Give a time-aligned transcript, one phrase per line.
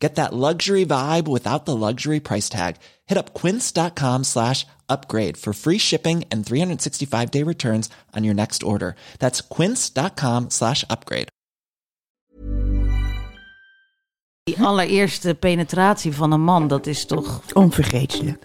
[0.00, 2.76] Get that luxury vibe without the luxury price tag.
[3.06, 8.62] Hit up quince.com slash upgrade for free shipping and 365 day returns on your next
[8.62, 8.94] order.
[9.18, 11.28] That's quince.com slash upgrade.
[14.42, 17.40] Die allereerste penetratie van een man, dat is toch...
[17.52, 18.38] Onvergetelijk.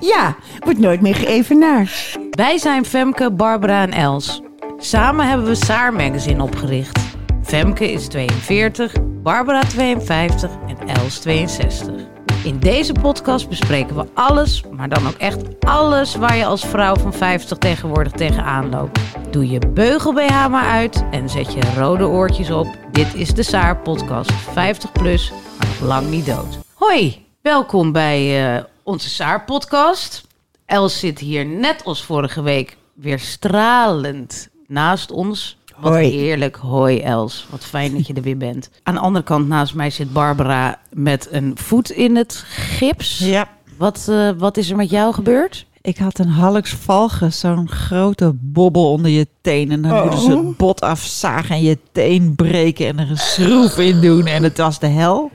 [0.00, 2.18] ja, wordt nooit meer geëvenaard.
[2.30, 4.40] Wij zijn Femke, Barbara en Els.
[4.78, 7.07] Samen hebben we Saar Magazine opgericht.
[7.48, 12.06] Femke is 42, Barbara 52 en Els 62.
[12.44, 16.96] In deze podcast bespreken we alles, maar dan ook echt alles waar je als vrouw
[16.96, 19.00] van 50 tegenwoordig tegenaan loopt.
[19.30, 22.66] Doe je beugel BH maar uit en zet je rode oortjes op.
[22.92, 26.58] Dit is de Saar podcast 50 plus, maar nog lang niet dood.
[26.74, 30.26] Hoi, welkom bij eh, onze Saar podcast.
[30.66, 35.57] Els zit hier net als vorige week weer stralend naast ons.
[35.80, 36.08] Wat Hoi.
[36.10, 36.56] heerlijk.
[36.56, 38.70] Hoi Els, wat fijn dat je er weer bent.
[38.82, 43.18] Aan de andere kant naast mij zit Barbara met een voet in het gips.
[43.18, 43.48] Ja.
[43.76, 45.66] Wat, eh, wat is er met jou gebeurd?
[45.80, 49.70] Ik had een Hallux valgus, zo'n grote bobbel onder je teen.
[49.70, 50.02] En dan Oh.
[50.02, 54.26] moeten ze het bot afzagen en je teen breken en er een schroef in doen.
[54.26, 55.30] En het was de hel.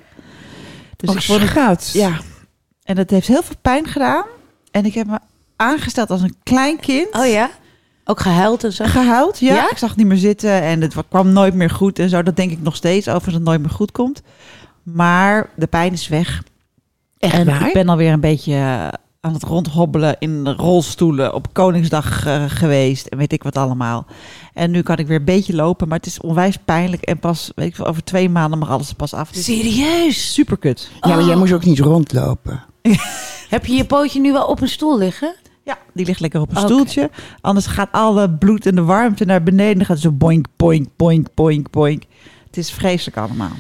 [0.95, 2.19] Dus Oh, ik vond het, ja.
[2.83, 4.23] En het heeft heel veel pijn gedaan.
[4.71, 5.19] En ik heb me
[5.55, 7.07] aangesteld als een klein kind.
[7.15, 7.49] Oh ja?
[8.05, 8.85] Ook gehuild en zo?
[8.85, 9.53] Gehuild, ja.
[9.53, 9.69] Ja?
[9.71, 12.23] Ik zag het niet meer zitten en het kwam nooit meer goed en zo.
[12.23, 14.21] Dat denk ik nog steeds over dat het nooit meer goed komt.
[14.83, 16.43] Maar de pijn is weg.
[17.17, 17.67] Echt en waar?
[17.67, 18.87] ik ben alweer een beetje eh,
[19.19, 24.05] aan het rondhobbelen in rolstoelen op Koningsdag eh, geweest en weet ik wat allemaal.
[24.53, 27.51] En nu kan ik weer een beetje lopen, maar het is onwijs pijnlijk en pas,
[27.55, 29.31] weet ik veel, over twee maanden mag alles er pas af.
[29.31, 30.33] Is Serieus?
[30.33, 30.91] super kut.
[31.01, 32.63] Ja, maar jij moest ook niet rondlopen.
[33.49, 35.35] Heb je je pootje nu wel op een stoel liggen?
[35.63, 37.09] Ja, die ligt lekker op een stoeltje.
[37.41, 39.75] Anders gaat alle bloed en de warmte naar beneden.
[39.77, 42.03] Dan gaat het zo boink, boink, boink, boink, boink.
[42.45, 43.51] Het is vreselijk allemaal.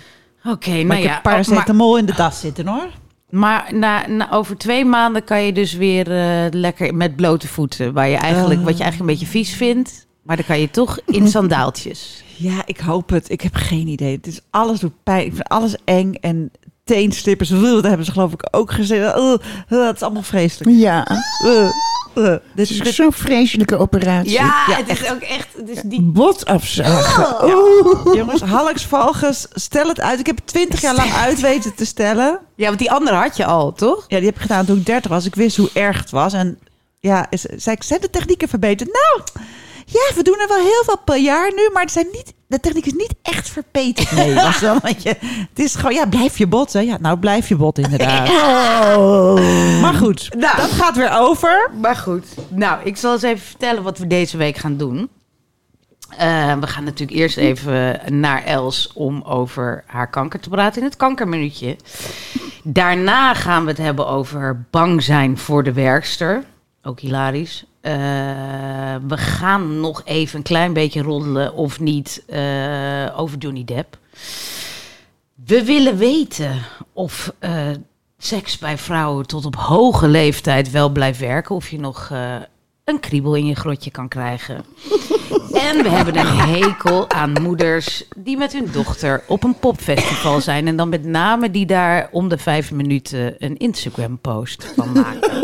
[0.45, 1.09] Oké, Maar nou ik ja.
[1.09, 2.87] heb oh, maar paracetamol in de tas zitten hoor.
[3.29, 7.93] maar na, na, over twee maanden kan je dus weer eh, lekker met blote voeten.
[7.93, 8.65] Waar je eigenlijk, Oh.
[8.65, 10.07] Wat je eigenlijk een beetje vies vindt.
[10.23, 12.23] Maar dan kan je toch in sandaaltjes.
[12.37, 13.29] Ja, ik hoop het.
[13.29, 14.15] Ik heb geen idee.
[14.15, 15.25] Het is alles doet pijn.
[15.25, 16.51] Ik vind alles eng en
[16.83, 17.49] teenslippers.
[17.49, 19.17] Dat hebben ze geloof ik ook gezegd.
[19.17, 19.33] Uh,
[19.69, 20.77] uh, het is allemaal vreselijk.
[20.77, 21.07] Ja,
[21.45, 21.51] Uh,
[22.15, 22.25] uh.
[22.25, 24.31] het Dit is zo'n vreselijke operatie.
[24.31, 25.47] Ja, Ja, het is ook echt...
[25.57, 26.01] Het is die...
[26.01, 27.43] Bot afzagen.
[27.43, 28.13] Oh.
[28.15, 30.19] Jongens, Hallux valgus, stel het uit.
[30.19, 32.39] Ik heb het twintig jaar lang uit weten te stellen.
[32.55, 34.05] Ja, want die andere had je al, toch?
[34.07, 35.25] Ja, die heb ik gedaan toen ik 30 was.
[35.25, 36.33] Ik wist hoe erg het was.
[36.33, 36.59] En
[36.99, 38.89] ja, is- zei ik, zijn de technieken verbeterd?
[38.91, 39.21] Nou,
[39.85, 42.59] ja, we doen er wel heel veel per jaar nu, maar het zijn niet, de
[42.59, 44.11] techniek is niet echt verbeterd.
[44.11, 45.09] Nee, was wel, want je,
[45.49, 46.73] het is gewoon, ja, blijf je bot.
[46.73, 46.79] Hè?
[46.79, 48.29] Ja, nou, blijf je bot inderdaad.
[48.97, 49.81] Oh.
[49.81, 50.57] Maar goed, Nou.
[50.57, 51.71] dat gaat weer over.
[51.81, 52.25] Maar goed.
[52.49, 55.09] Nou, ik zal eens even vertellen wat we deze week gaan doen.
[56.17, 60.87] Eh, we gaan natuurlijk eerst even naar Els om over haar kanker te praten in
[60.87, 61.75] het kankerminuutje.
[62.63, 66.43] Daarna gaan we het hebben over bang zijn voor de werkster.
[66.83, 67.65] Ook hilarisch.
[67.83, 67.93] Eh,
[69.07, 73.97] we gaan nog even een klein beetje roddelen of niet eh, over Johnny Depp.
[75.45, 76.61] We willen weten
[76.93, 77.69] of eh,
[78.17, 81.55] seks bij vrouwen tot op hoge leeftijd wel blijft werken.
[81.55, 82.09] Of je nog
[82.83, 84.65] een kriebel in je grotje kan krijgen.
[85.53, 90.67] En we hebben een hekel aan moeders die met hun dochter op een popfestival zijn.
[90.67, 95.43] En dan met name die daar om de vijf minuten een Instagram-post van maken.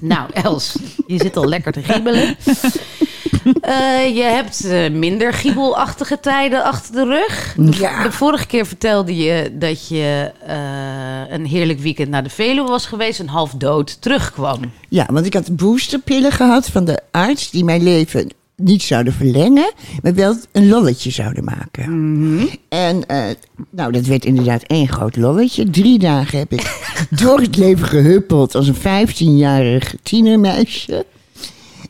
[0.00, 0.76] nou, Els,
[1.06, 2.36] je zit al lekker te giebelen.
[3.60, 7.56] Eh, je hebt eh, minder giebelachtige tijden achter de rug.
[7.78, 8.02] Ja.
[8.02, 10.56] De vorige keer vertelde je dat je eh,
[11.28, 14.60] een heerlijk weekend naar de Veluwe was geweest en half dood terugkwam.
[14.88, 19.72] Ja, want ik had boosterpillen gehad van de arts die mijn leven niet zouden verlengen,
[20.02, 21.84] maar wel een lolletje zouden maken.
[22.68, 23.24] En eh,
[23.70, 25.70] nou, dat werd inderdaad één groot lolletje.
[25.70, 26.80] Drie dagen heb ik
[27.22, 31.06] door het leven gehuppeld als een 15-jarig tienermeisje.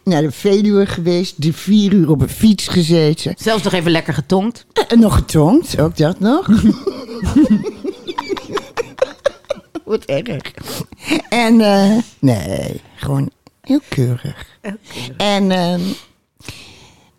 [0.05, 3.35] Naar de Veluwe geweest, de vier uur op een fiets gezeten.
[3.39, 4.67] Zelfs nog even lekker getongd.
[4.89, 6.47] En nog getongd, ook dat nog.
[9.85, 10.53] Wat erg.
[11.29, 13.31] En eh, nee, gewoon
[13.61, 14.47] heel keurig.
[15.17, 15.81] En, ehm,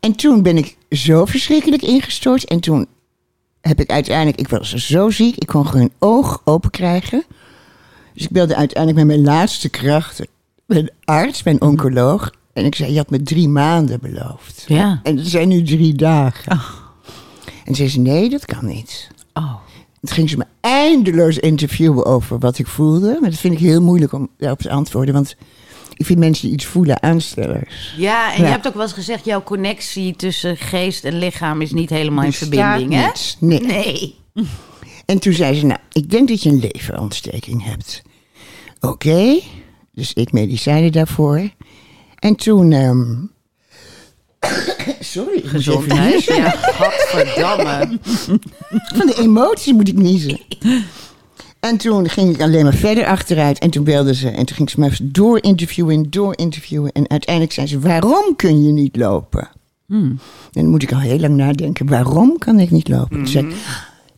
[0.08, 2.46] en toen ben ik zo verschrikkelijk ingestort.
[2.46, 2.88] En toen
[3.62, 7.24] heb ik uiteindelijk, ik was zo ziek, ik kon geen oog open krijgen.
[8.14, 10.28] Dus ik belde uiteindelijk met mijn laatste krachten
[10.68, 12.32] mijn arts, mijn oncoloog.
[12.54, 14.66] En ik zei, je had me drie maanden beloofd.
[14.68, 15.00] Ja.
[15.04, 16.62] En het zijn nu drie dagen.
[17.66, 19.08] En zei ze, nee, dat kan niet.
[19.34, 19.56] Oh.
[20.02, 23.18] Het ging ze me eindeloos interviewen over wat ik voelde.
[23.22, 25.14] Maar dat vind ik heel moeilijk om daarop te antwoorden.
[25.14, 25.36] Want
[25.98, 27.94] ik vind mensen die iets voelen aanstellers.
[27.98, 28.46] Ja, en Ja.
[28.46, 29.26] je hebt ook wel eens gezegd...
[29.26, 33.08] jouw connectie tussen geest en lichaam is niet helemaal in verbinding, hè?
[33.40, 33.62] Nee.
[33.62, 34.16] Nee.
[35.06, 38.02] En toen zei ze, nou, ik denk dat je een leverontsteking hebt.
[38.80, 39.40] Oké,
[39.92, 41.50] dus ik medicijnen daarvoor.
[42.20, 42.72] En toen...
[42.72, 43.16] ehm,
[45.00, 46.24] Sorry, Gezondheid.
[46.24, 48.00] Ja, godverdamme.
[48.98, 50.40] Van de emoties moet ik niezen.
[51.60, 53.60] En toen ging ik alleen maar verder achteruit.
[53.60, 54.30] En toen belden ze.
[54.30, 56.92] En toen ging ze me door interviewen, door interviewen.
[56.92, 59.50] En uiteindelijk zei ze, waarom kun je niet lopen?
[59.88, 60.20] En
[60.52, 63.18] dan moet ik al heel lang nadenken, waarom kan ik niet lopen?
[63.18, 63.56] Toen zei ik,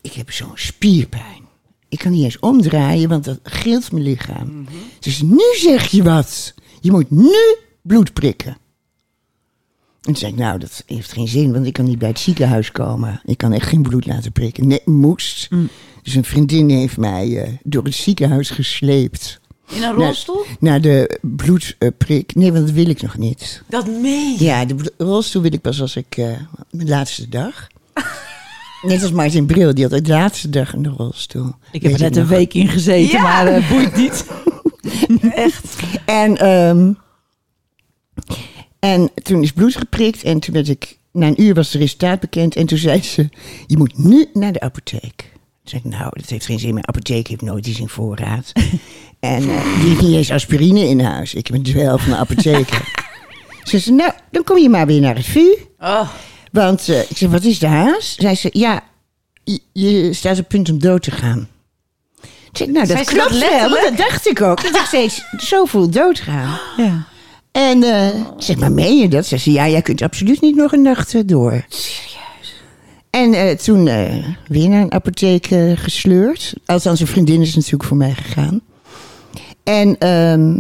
[0.02, 1.48] ik heb zo'n spierpijn.
[1.90, 4.66] Ik kan niet eens omdraaien, want dat gilt mijn lichaam.
[5.00, 6.54] Dus nu zeg je wat.
[6.82, 7.36] Je moet nu
[7.82, 8.58] bloed prikken.
[10.00, 12.20] En toen zei ik, nou, dat heeft geen zin, want ik kan niet bij het
[12.20, 13.22] ziekenhuis komen.
[13.26, 14.68] Ik kan echt geen bloed laten prikken.
[14.68, 15.50] Nee, moest.
[16.04, 19.40] Dus een vriendin heeft mij eh, door het ziekenhuis gesleept.
[19.70, 20.46] In een rolstoel?
[20.60, 22.36] Naar de bloedprik.
[22.36, 23.64] Nee, want dat wil ik nog niet.
[23.70, 24.44] Dat meen je.
[24.44, 26.18] Ja, de rolstoel wil ik pas als ik...
[26.18, 26.26] eh,
[26.72, 27.68] mijn laatste dag.
[28.82, 31.54] Net als Martin Bril, die had de laatste dag in de rolstoel.
[31.72, 32.32] Ik heb er net een nog.
[32.32, 33.22] week in gezeten, Ja.
[33.22, 34.26] maar eh, boeit niet.
[36.06, 36.94] En, ehm,
[38.80, 40.98] en toen is bloed geprikt en toen werd ik...
[41.12, 43.30] Na een uur was het resultaat bekend en toen zei ze...
[43.68, 45.29] Je moet nu naar de apotheek.
[45.70, 46.74] Zei ik, nou, dat heeft geen zin.
[46.74, 48.52] Mijn apotheek heeft nooit iets in voorraad.
[49.20, 51.34] en eh, die heeft niet eens aspirine in huis.
[51.34, 53.08] Ik ben wel van de apotheker.
[53.64, 55.56] ze zei, nou, dan kom je maar weer naar het VU.
[55.80, 56.10] Oh,
[56.52, 58.16] Want eh, ik zei, wat is de haas?
[58.18, 58.84] Zei ze, ja,
[59.44, 61.48] je, je staat op punt om dood te gaan.
[62.22, 64.64] Ik zei, nou, dat ze klopt dat wel, want dat dacht ik ook.
[64.64, 66.60] Dat ik steeds zo voel doodgaan.
[66.78, 67.08] Ja.
[67.52, 69.26] En ik zeg, maar meen je dat?
[69.26, 71.66] Ze zei, ja, jij kunt absoluut niet nog een nacht door.
[73.10, 76.54] En eh, toen eh, weer naar een apotheek eh, gesleurd.
[76.66, 78.62] Althans, een vriendin is natuurlijk voor mij gegaan.
[79.64, 80.60] En ehm,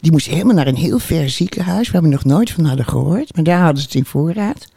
[0.00, 1.90] die moest helemaal naar een heel ver ziekenhuis...
[1.90, 3.34] waar we nog nooit van hadden gehoord.
[3.34, 4.68] Maar daar hadden ze het in voorraad.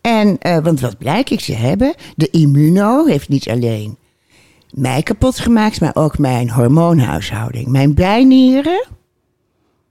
[0.00, 1.94] En, want wat blijkt ik ze hebben?
[2.16, 3.96] De immuno heeft niet alleen
[4.70, 5.80] mij kapot gemaakt...
[5.80, 7.66] maar ook mijn hormoonhuishouding.
[7.66, 8.86] Mijn bijnieren,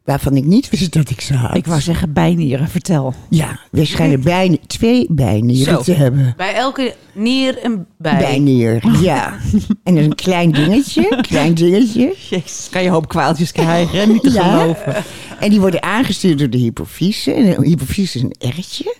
[0.08, 1.56] waarvan ik niet wist dat ik ze had.
[1.56, 3.14] Ik wou zeggen bijnieren, vertel.
[3.30, 5.82] Ja, we schijnen bijna twee bijnieren Zo.
[5.82, 6.34] te hebben.
[6.38, 8.18] bij elke nier een bij.
[8.18, 9.38] Bijnier, ja.
[9.84, 12.16] En is een klein dingetje, klein dingetje.
[12.30, 14.06] Jezus, kan je hoop kwaaltjes krijgen, hè?
[14.06, 14.60] niet te Ja.
[14.60, 15.04] geloven.
[15.40, 17.34] En die worden aangestuurd door de hypofyse.
[17.34, 18.96] En de hypofyse is een ertje.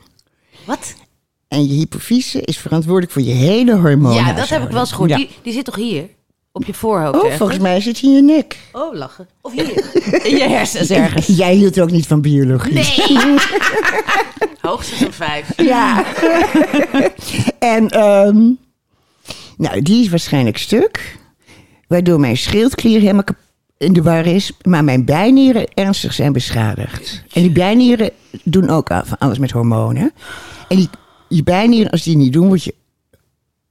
[0.66, 0.96] Wat?
[1.48, 4.14] En je hypofyse is verantwoordelijk voor je hele hormoon.
[4.14, 5.10] Ja, dat heb ik wel eens gehoord.
[5.10, 5.16] Ja.
[5.18, 6.10] Die, die zit toch hier?
[6.58, 7.38] Op je voorhoofd Oh, ergens?
[7.38, 8.58] volgens mij zit hij in je nek.
[8.72, 9.28] Oh, lachen.
[9.42, 9.66] Of hier.
[10.30, 11.26] In je hersens ergens.
[11.26, 12.74] Jij hield ook niet van biologie.
[12.74, 13.38] Nee.
[14.62, 15.54] Hoogstens een vijf.
[15.58, 16.04] Ja.
[17.76, 18.52] en, ehm,
[19.58, 21.18] nou, die is waarschijnlijk stuk.
[21.88, 23.24] Waardoor mijn schildklier helemaal
[23.78, 24.52] in de war is.
[24.62, 27.24] Maar mijn bijnieren ernstig zijn beschadigd.
[27.34, 28.10] En die bijnieren
[28.44, 30.12] doen ook van alles met hormonen.
[30.68, 30.90] En die,
[31.30, 32.76] die bijnieren, als die niet doen, word je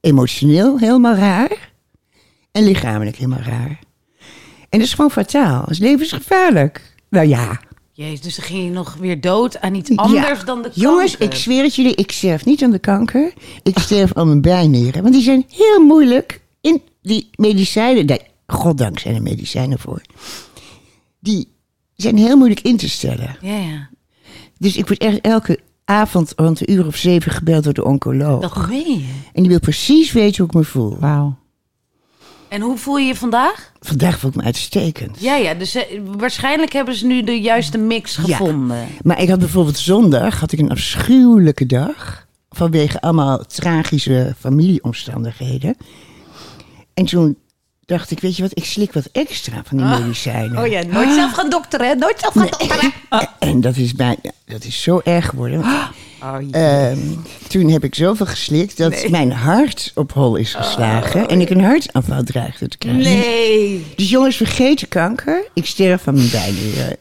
[0.01, 1.75] emotioneel helemaal raar.
[2.57, 3.79] En lichamelijk helemaal raar.
[4.69, 5.61] En dat is gewoon fataal.
[5.61, 6.95] Dat is levensgevaarlijk.
[7.11, 7.61] Nou ja.
[7.93, 10.45] Jezus, dus dan ging je nog weer dood aan iets anders Ja.
[10.45, 11.35] dan de Jongens, kanker.
[11.35, 13.33] ik zweer het jullie, ik sterf niet aan de kanker.
[13.63, 15.03] Ik sterf aan mijn bijnieren.
[15.03, 18.07] Want die zijn heel moeilijk in die medicijnen.
[18.07, 20.01] Nee, goddank zijn er medicijnen voor.
[21.21, 21.53] Die
[21.95, 23.37] zijn heel moeilijk in te stellen.
[23.41, 23.89] Ja, ja.
[24.59, 28.41] Dus ik word echt elke avond rond een uur of zeven gebeld door de oncoloog.
[28.41, 29.05] Dat meen je.
[29.33, 30.99] En die wil precies weten hoe ik me voel.
[30.99, 31.37] Wauw.
[32.49, 33.73] En hoe voel je je vandaag?
[33.81, 35.21] Vandaag voel ik me uitstekend.
[35.21, 35.55] Ja, ja.
[35.55, 38.23] Dus eh, waarschijnlijk hebben ze nu de juiste mix Ja.
[38.23, 38.87] gevonden.
[39.03, 42.27] Maar ik had bijvoorbeeld zondag had ik een afschuwelijke dag.
[42.51, 45.77] Vanwege allemaal tragische familieomstandigheden.
[46.95, 47.37] En toen
[47.87, 50.63] dacht ik, weet je wat, ik slik wat extra van die medicijnen.
[50.63, 51.95] Oh ja, nooit zelf gaan dokteren, hè?
[51.95, 52.93] Nooit zelf gaan dokteren.
[53.39, 54.17] En dat is, bij,
[54.47, 55.61] dat is zo erg geworden.
[55.61, 56.99] Oh, ehm,
[57.49, 61.29] toen heb ik zoveel geslikt dat mijn hart op hol is geslagen.
[61.29, 63.03] En ik een hartaanval dreigde te krijgen.
[63.03, 63.87] nee.
[63.97, 65.49] Dus jongens, vergeet de kanker.
[65.55, 66.97] Ik sterf van mijn bijnieren.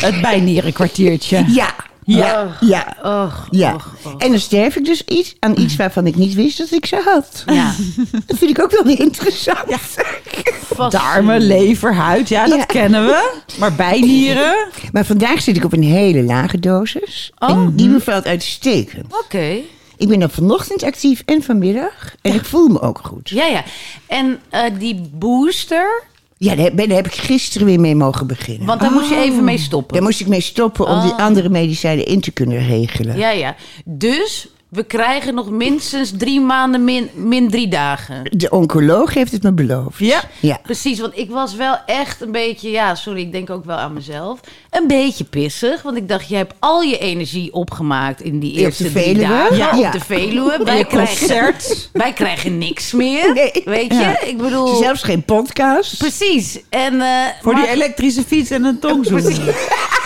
[0.00, 1.44] Het bijnierenkwartiertje.
[1.48, 1.74] Ja.
[2.04, 2.56] Ja.
[2.60, 2.94] Ja.
[3.02, 3.74] Och, Ja.
[3.74, 4.22] och, och.
[4.22, 7.02] En dan sterf ik dus iets aan iets waarvan ik niet wist dat ik ze
[7.04, 7.42] had.
[7.46, 7.74] Ja.
[8.26, 9.58] Dat vind ik ook wel weer interessant.
[10.88, 12.64] Darmen, lever, huid, ja, dat Ja.
[12.64, 13.32] kennen we.
[13.58, 14.54] Maar bijnieren?
[14.92, 17.32] Maar vandaag zit ik op een hele lage dosis.
[17.38, 17.50] Oh.
[17.50, 19.14] En die bevalt uitstekend.
[19.24, 19.56] Oké.
[19.96, 22.14] Ik ben dan vanochtend actief en vanmiddag.
[22.22, 23.28] En ik voel me ook goed.
[23.28, 23.62] Ja, ja.
[24.06, 26.02] En eh, die booster,
[26.36, 28.66] Ja, daar heb, daar heb ik gisteren weer mee mogen beginnen.
[28.66, 29.94] Want daar moest je even mee stoppen.
[29.94, 31.18] Daar moest ik mee stoppen om die Oh.
[31.18, 33.16] andere medicijnen in te kunnen regelen.
[33.16, 33.56] Ja, ja.
[33.84, 38.22] Dus we krijgen nog minstens drie maanden min, min drie dagen.
[38.30, 39.98] De oncoloog heeft het me beloofd.
[39.98, 40.20] Ja.
[40.40, 40.58] Ja.
[40.62, 43.92] Precies, want ik was wel echt een beetje, ja, sorry, ik denk ook wel aan
[43.92, 44.40] mezelf,
[44.70, 45.82] een beetje pissig.
[45.82, 49.26] Want ik dacht, je hebt al je energie opgemaakt in die eerste drie Veluwe?
[49.28, 49.86] dagen Ja.
[49.86, 50.60] op de Veluwe.
[50.64, 51.90] Wij je krijgen, concert.
[51.92, 53.62] wij krijgen niks meer, Nee.
[53.64, 53.98] weet je?
[54.00, 54.20] Ja.
[54.20, 55.96] Ik bedoel, Zelfs geen podcast.
[55.98, 56.58] precies.
[56.68, 57.08] En, eh,
[57.42, 59.22] Voor maar- die elektrische fiets en een tongzoen.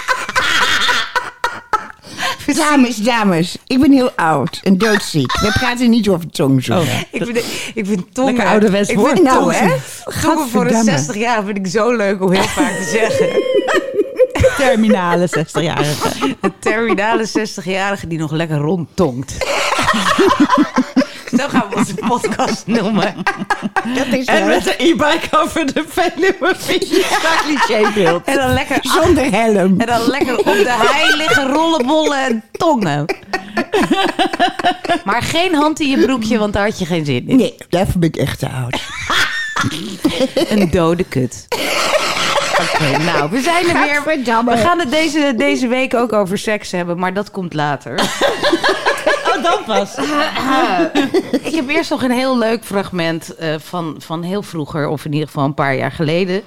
[2.56, 5.40] Dames, dames, ik ben heel oud en doodziek.
[5.40, 6.86] We praten niet over tongzoenen.
[6.86, 7.00] Oh.
[7.10, 7.36] Ik vind,
[7.74, 8.34] ik vind tongen...
[8.34, 9.58] Lekker ouderwets ik woord, vind Nou, hè?
[9.58, 10.90] Tongen voor een Gadverdamme.
[10.90, 13.28] 60 jaar vind ik zo leuk om heel vaak te zeggen.
[14.66, 16.36] Terminale 60-jarige.
[16.40, 19.36] Een terminale 60-jarige die nog lekker rondtongt.
[21.36, 23.14] Zo gaan we onze podcast noemen.
[23.96, 26.54] Dat is En met een e-bike over de Veluwe
[27.44, 28.24] clichébeeld.
[28.24, 29.80] En dan lekker, Zonder helm.
[29.80, 33.04] en dan lekker op de hei liggen rollenbollen en tongen.
[35.04, 37.36] Maar geen hand in je broekje, want daar had je geen zin in.
[37.36, 38.80] Nee, daarvoor ben ik echt te oud.
[40.50, 41.46] Een dode kut.
[42.60, 44.02] Oké, nou, we zijn er weer.
[44.44, 48.00] We gaan het deze, deze week ook over seks hebben, maar dat komt later.
[49.42, 49.96] Dat was.
[51.48, 55.12] Ik heb eerst nog een heel leuk fragment eh, van, van heel vroeger, of in
[55.12, 56.42] ieder geval een paar jaar geleden.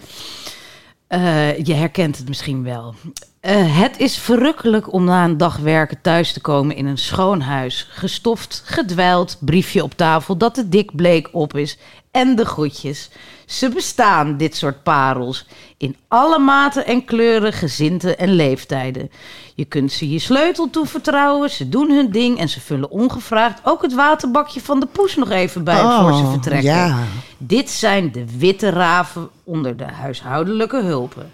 [1.07, 2.95] Eh, je herkent het misschien wel.
[3.39, 7.41] Eh, het is verrukkelijk om na een dag werken thuis te komen in een schoon
[7.41, 7.87] huis.
[7.89, 11.77] Gestoft, gedwijld, briefje op tafel dat de dik bleek op is.
[12.11, 13.09] En de groetjes.
[13.45, 15.45] Ze bestaan, dit soort parels.
[15.77, 19.11] In alle maten en kleuren, gezinten en leeftijden.
[19.55, 21.49] Je kunt ze je sleutel toevertrouwen.
[21.49, 25.29] Ze doen hun ding en ze vullen ongevraagd ook het waterbakje van de poes nog
[25.29, 26.71] even bij voor ze Oh, vertrekken.
[26.71, 26.97] ja.
[27.37, 31.31] Dit zijn de witte raven onder de huishoudelijke hulpen.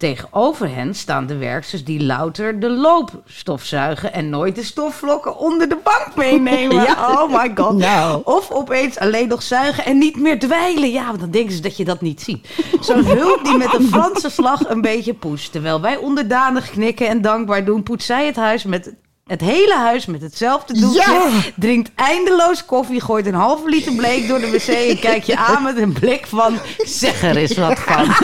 [0.00, 5.68] Tegenover hen staan de werksters die louter de loop stofzuigen en nooit de stofvlokken onder
[5.68, 6.86] de bank meenemen.
[7.10, 7.76] Oh my god.
[7.76, 8.22] Nou.
[8.24, 10.90] Of opeens alleen nog zuigen en niet meer dweilen.
[10.90, 12.48] Ja, want dan denken ze dat je dat niet ziet.
[12.80, 15.52] Zo'n hulp die met een Franse slag een beetje poest.
[15.52, 18.94] Terwijl wij onderdanig knikken en dankbaar doen, poetst zij het huis met
[19.30, 20.98] het hele huis met hetzelfde doekje.
[21.00, 21.30] Ja.
[21.56, 25.62] Drinkt eindeloos koffie, gooit een halve liter bleek door de wc en kijkt je aan
[25.62, 28.04] met een blik van zeg er eens wat van.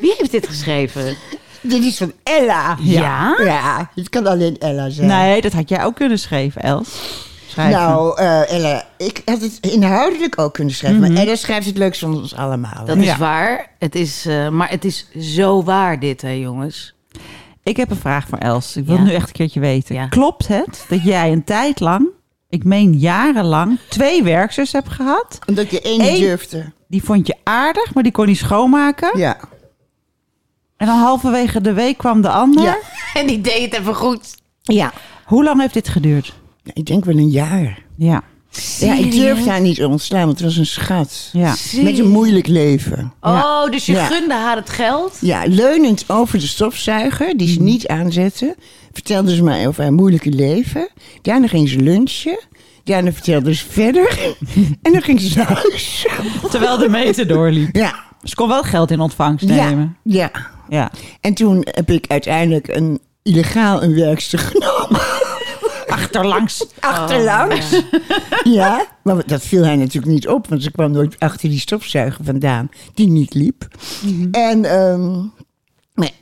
[0.00, 1.16] Wie heeft dit geschreven?
[1.60, 2.76] Dit is van Ella.
[2.80, 3.36] Ja?
[3.44, 5.06] Ja, het kan alleen Ella zijn.
[5.06, 6.88] Nee, dat had jij ook kunnen schrijven, Els.
[7.50, 7.80] Schrijven.
[7.80, 11.00] Nou, eh, Ella, ik had het inhoudelijk ook kunnen schrijven.
[11.00, 12.84] Maar Ella schrijft het leukst van ons allemaal.
[12.84, 13.16] Dat is Ja.
[13.18, 13.70] waar.
[13.78, 16.94] Het is, eh, maar het is zo waar dit, hè jongens.
[17.62, 18.76] Ik heb een vraag voor Els.
[18.76, 19.02] Ik wil Ja.
[19.02, 19.94] nu echt een keertje weten.
[19.94, 20.06] Ja.
[20.08, 22.08] Klopt het dat jij een tijd lang,
[22.48, 25.38] ik meen jarenlang, twee werksters hebt gehad?
[25.46, 26.72] Omdat je één Eén- durfde.
[26.88, 29.18] Die vond je aardig, maar die kon niet schoonmaken.
[29.18, 29.36] Ja.
[30.76, 32.62] En dan halverwege de week kwam de ander.
[32.64, 32.76] Ja.
[33.14, 34.34] En die deed het even goed.
[34.62, 34.92] Ja.
[35.24, 36.34] Hoe lang heeft dit geduurd?
[36.62, 37.82] Ja, Ik denk wel een jaar.
[37.96, 38.22] Ja.
[38.78, 41.28] Ja, ik durfde haar niet ontslaan, want het was een schat.
[41.32, 41.54] ja.
[41.82, 43.12] Met een moeilijk leven.
[43.20, 44.04] Oh, dus je Ja.
[44.06, 45.16] gunde haar het geld?
[45.20, 48.56] Ja, leunend over de stofzuiger, die ze niet aanzette,
[48.92, 50.88] vertelde ze mij over haar moeilijke leven.
[51.22, 52.38] Daarna ging ze lunchen.
[52.84, 54.18] Daarna vertelde ze verder.
[54.82, 56.06] en dan ging ze naar huis.
[56.50, 57.76] Terwijl de meter doorliep.
[57.76, 59.96] Ja, Ze kon wel geld in ontvangst ja, nemen.
[60.02, 60.30] ja.
[60.68, 60.90] Ja.
[61.20, 65.00] En toen heb ik uiteindelijk een illegaal een werkster genomen.
[65.90, 66.66] Achterlangs.
[66.80, 67.82] Achterlangs.
[68.44, 68.86] ja.
[69.02, 72.68] maar dat viel hij natuurlijk niet op, want ze kwam nooit achter die stofzuiger vandaan,
[72.94, 73.68] die niet liep.
[74.32, 75.18] En, ehm,
[75.94, 76.12] nee.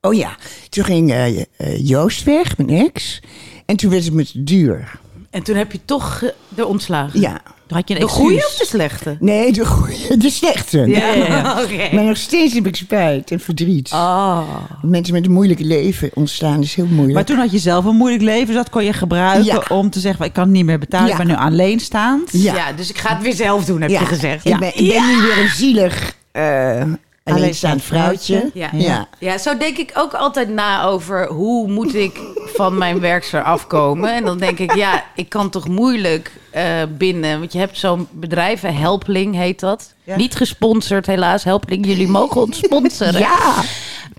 [0.00, 0.36] oh ja,
[0.68, 1.44] toen ging eh, eh,
[1.86, 3.20] Joost weg, mijn ex.
[3.66, 5.00] En toen werd het me te duur.
[5.30, 7.20] En toen heb je toch eh, er ontslagen.
[7.20, 7.42] Ja.
[7.68, 9.16] Toen had je een De goede of de slechte?
[9.20, 10.78] Nee, de goeie, de slechte.
[10.78, 11.50] Ja, ja, ja.
[11.62, 11.94] Oké.
[11.94, 13.92] Maar nog steeds heb ik spijt en verdriet.
[13.92, 14.48] Oh.
[14.82, 17.14] Mensen met een moeilijk leven ontstaan is heel moeilijk.
[17.14, 19.62] Maar toen had je zelf een moeilijk leven, dus dat kon je gebruiken Ja.
[19.68, 21.12] om te zeggen: ik kan het niet meer betalen, Ja.
[21.12, 22.28] ik ben nu alleenstaand.
[22.32, 22.54] Ja.
[22.54, 22.72] Ja.
[22.72, 24.00] dus ik ga het weer zelf doen, heb Ja.
[24.00, 24.44] je gezegd.
[24.44, 26.82] Ik ben, ik ben nu weer een zielig eh
[27.24, 28.36] alleenstaand vrouwtje.
[28.36, 28.58] vrouwtje.
[28.60, 28.70] Ja.
[28.72, 29.08] Ja.
[29.18, 32.18] Ja, zo denk ik ook altijd na over hoe moet ik
[32.54, 34.14] van mijn werkster afkomen.
[34.14, 37.38] En dan denk ik, ja, ik kan toch moeilijk eh, binnen.
[37.38, 39.94] Want je hebt zo'n bedrijf, Helpling heet dat.
[40.04, 40.16] Ja.
[40.16, 41.44] Niet gesponsord helaas.
[41.44, 43.20] Helpling, jullie mogen ons sponsoren.
[43.28, 43.62] Ja.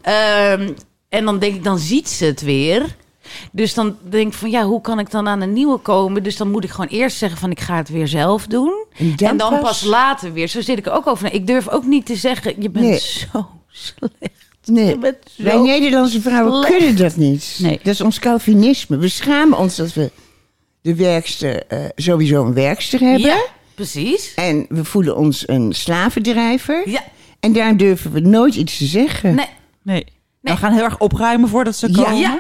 [0.02, 0.70] Ehm,
[1.10, 2.86] en dan denk ik, dan ziet ze het weer.
[3.52, 6.24] Dus dan denk ik van, ja, hoe kan ik dan aan een nieuwe komen?
[6.24, 8.86] Dus dan moet ik gewoon eerst zeggen van, ik ga het weer zelf doen.
[8.98, 9.62] En dan en dan pas...
[9.62, 10.48] pas later weer.
[10.48, 11.24] Zo zit ik er ook over.
[11.24, 11.32] na.
[11.32, 13.00] Ik durf ook niet te zeggen, je bent Nee.
[13.00, 14.34] zo slecht.
[14.66, 14.98] Nee.
[15.38, 16.78] Wij Nederlandse vrouwen slecht.
[16.78, 17.58] kunnen dat niet.
[17.62, 17.80] Nee.
[17.84, 18.98] Dat is ons Calvinisme.
[18.98, 20.12] We schamen ons dat we
[20.82, 23.22] de werkster, eh, sowieso een werkster hebben.
[23.30, 23.46] Ja.
[23.76, 24.34] Precies.
[24.36, 26.90] En we voelen ons een slavendrijver.
[26.90, 27.04] Ja.
[27.40, 29.36] En daar durven we nooit iets te zeggen.
[29.36, 29.46] Nee.
[29.84, 30.06] Nee.
[30.42, 32.04] We gaan heel erg opruimen voordat ze Ja.
[32.04, 32.18] komen.
[32.20, 32.40] Ja.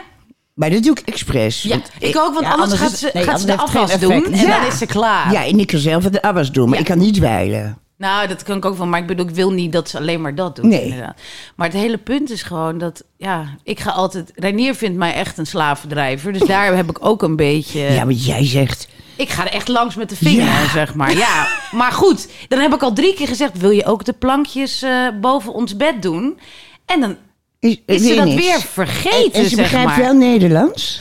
[0.53, 1.61] Maar dat doe ik expres.
[1.61, 4.25] Ja, ik ook, want ja, anders, anders gaat ze, nee, gaat ze de afwas doen
[4.25, 4.59] en Ja.
[4.59, 5.31] dan is ze klaar.
[5.31, 6.79] Ja, en ik kan zelf de afwas doen, maar Ja.
[6.79, 7.77] ik kan niet dweilen.
[7.99, 10.21] Nou, dat kan ik ook wel, maar ik bedoel, ik wil niet dat ze alleen
[10.21, 10.65] maar dat doet.
[10.65, 10.83] Nee.
[10.83, 11.17] Inderdaad.
[11.55, 14.31] Maar het hele punt is gewoon dat, ja, ik ga altijd.
[14.35, 17.79] Reinier vindt mij echt een slavendrijver, dus daar heb ik ook een beetje.
[17.79, 18.87] Ja, wat jij zegt.
[19.15, 20.69] Ik ga er echt langs met de vinger, Ja.
[20.69, 21.17] zeg maar.
[21.17, 24.81] Ja, maar goed, dan heb ik al drie keer gezegd: wil je ook de plankjes
[24.81, 26.39] eh, boven ons bed doen?
[26.85, 27.15] En dan
[27.59, 28.41] Is, is ze dat niks.
[28.45, 29.99] weer En, vergeten, en ze zeg begrijpt maar.
[29.99, 30.99] wel Nederlands.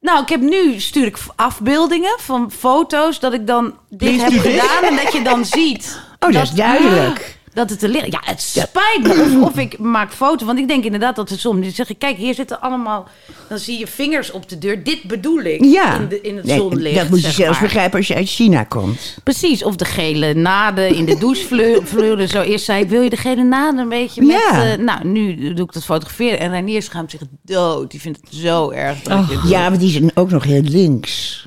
[0.00, 4.42] Nou, ik heb nu stuur ik afbeeldingen van foto's dat ik dan dit Please heb
[4.42, 6.00] gedaan en dat je dan ziet.
[6.18, 7.37] Oh, dat is duidelijk.
[7.54, 8.06] Dat het er ligt.
[8.12, 9.38] Ja, het spijt me.
[9.42, 10.46] Of, of ik maak foto.
[10.46, 11.60] Want ik denk inderdaad dat het soms...
[11.62, 13.08] Dan zeg ik, kijk, hier zitten allemaal...
[13.48, 14.82] Dan zie je vingers op de deur.
[14.84, 15.64] Dit bedoel ik.
[15.64, 16.96] Ja, In, de, in het Nee, zonlicht.
[16.96, 17.68] dat moet je zelfs maar.
[17.68, 19.16] begrijpen als je uit China komt.
[19.24, 19.62] Precies.
[19.64, 22.28] Of de gele naden in de douchevleuren.
[22.28, 24.36] Zo eerst zei ik, wil je de gele naden een beetje met...
[24.50, 24.72] Ja.
[24.72, 26.38] eh, nou, nu doe ik dat fotograferen.
[26.38, 27.90] En Ranier schaamt zich dood.
[27.90, 29.02] Die vindt het zo erg.
[29.02, 29.48] dat doe.
[29.48, 31.46] Ja, maar die zijn ook nog heel links.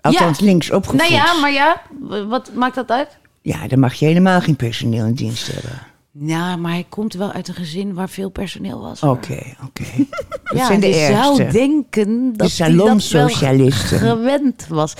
[0.00, 0.44] Althans, Ja.
[0.44, 1.00] links opgevoed.
[1.00, 1.82] Nou ja, maar ja.
[2.28, 3.08] Wat maakt dat uit?
[3.48, 5.78] Ja, dan mag je helemaal geen personeel in dienst hebben.
[6.12, 9.02] Ja, maar hij komt wel uit een gezin waar veel personeel was.
[9.02, 9.84] Oké, oké.
[10.44, 11.22] Dat ja, zijn de je ergste.
[11.36, 13.28] zou denken dat De hij dat wel
[13.70, 14.94] gewend was.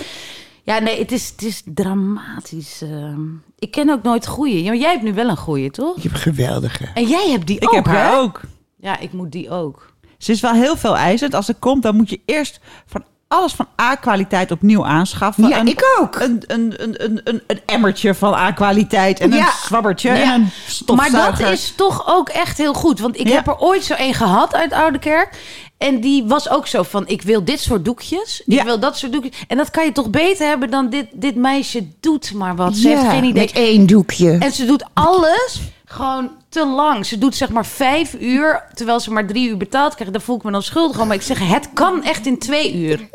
[0.62, 2.82] Ja, nee, het is, het is dramatisch.
[2.82, 3.20] ehm.
[3.58, 4.62] ik ken ook nooit goeie.
[4.62, 5.96] Ja, maar jij hebt nu wel een goeie, toch?
[5.96, 6.84] Ik heb een geweldige.
[6.94, 7.90] En jij hebt die Ik ook, heb hè?
[7.92, 8.40] haar ook.
[8.76, 9.92] Ja, ik moet die ook.
[10.18, 11.34] Ze is wel heel veel eisend.
[11.34, 15.48] Als ze komt, dan moet je eerst van alles van A-kwaliteit opnieuw aanschaffen.
[15.48, 16.20] Ja, Een- ik ook.
[16.20, 19.38] Een, een, een, een, een, een emmertje van A-kwaliteit en Ja.
[19.46, 20.32] een zwabbertje Ja.
[20.34, 20.50] en
[20.86, 23.00] een Maar dat is toch ook echt heel goed.
[23.00, 23.34] Want ik Ja.
[23.34, 25.36] heb er ooit zo een gehad uit Oude Kerk.
[25.78, 28.42] En die was ook zo van, ik wil dit soort doekjes.
[28.46, 28.64] Ik Ja.
[28.64, 29.44] wil dat soort doekjes.
[29.48, 32.76] En dat kan je toch beter hebben dan dit, dit meisje doet maar wat.
[32.76, 33.42] Ze heeft geen idee.
[33.42, 34.36] Met één doekje.
[34.38, 37.06] En ze doet alles gewoon te lang.
[37.06, 40.12] Ze doet zeg maar vijf uur, terwijl ze maar drie uur betaald krijgt.
[40.12, 41.06] Dan voel ik me dan schuldig om.
[41.06, 43.00] Maar ik zeg, het kan echt in twee uur.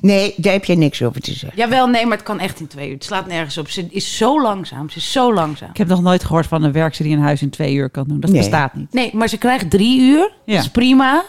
[0.00, 1.58] Nee, daar heb jij niks over te zeggen.
[1.58, 2.94] Jawel, nee, maar het kan echt in twee uur.
[2.94, 3.68] Het slaat nergens op.
[3.70, 4.90] Ze is zo langzaam.
[4.90, 5.68] Ze is zo langzaam.
[5.70, 8.04] Ik heb nog nooit gehoord van een werkster die een huis in twee uur kan
[8.08, 8.20] doen.
[8.20, 8.38] Dat Nee.
[8.40, 8.92] bestaat niet.
[8.92, 10.32] Nee, maar ze krijgt drie uur.
[10.44, 10.54] Ja.
[10.54, 11.24] Dat is prima.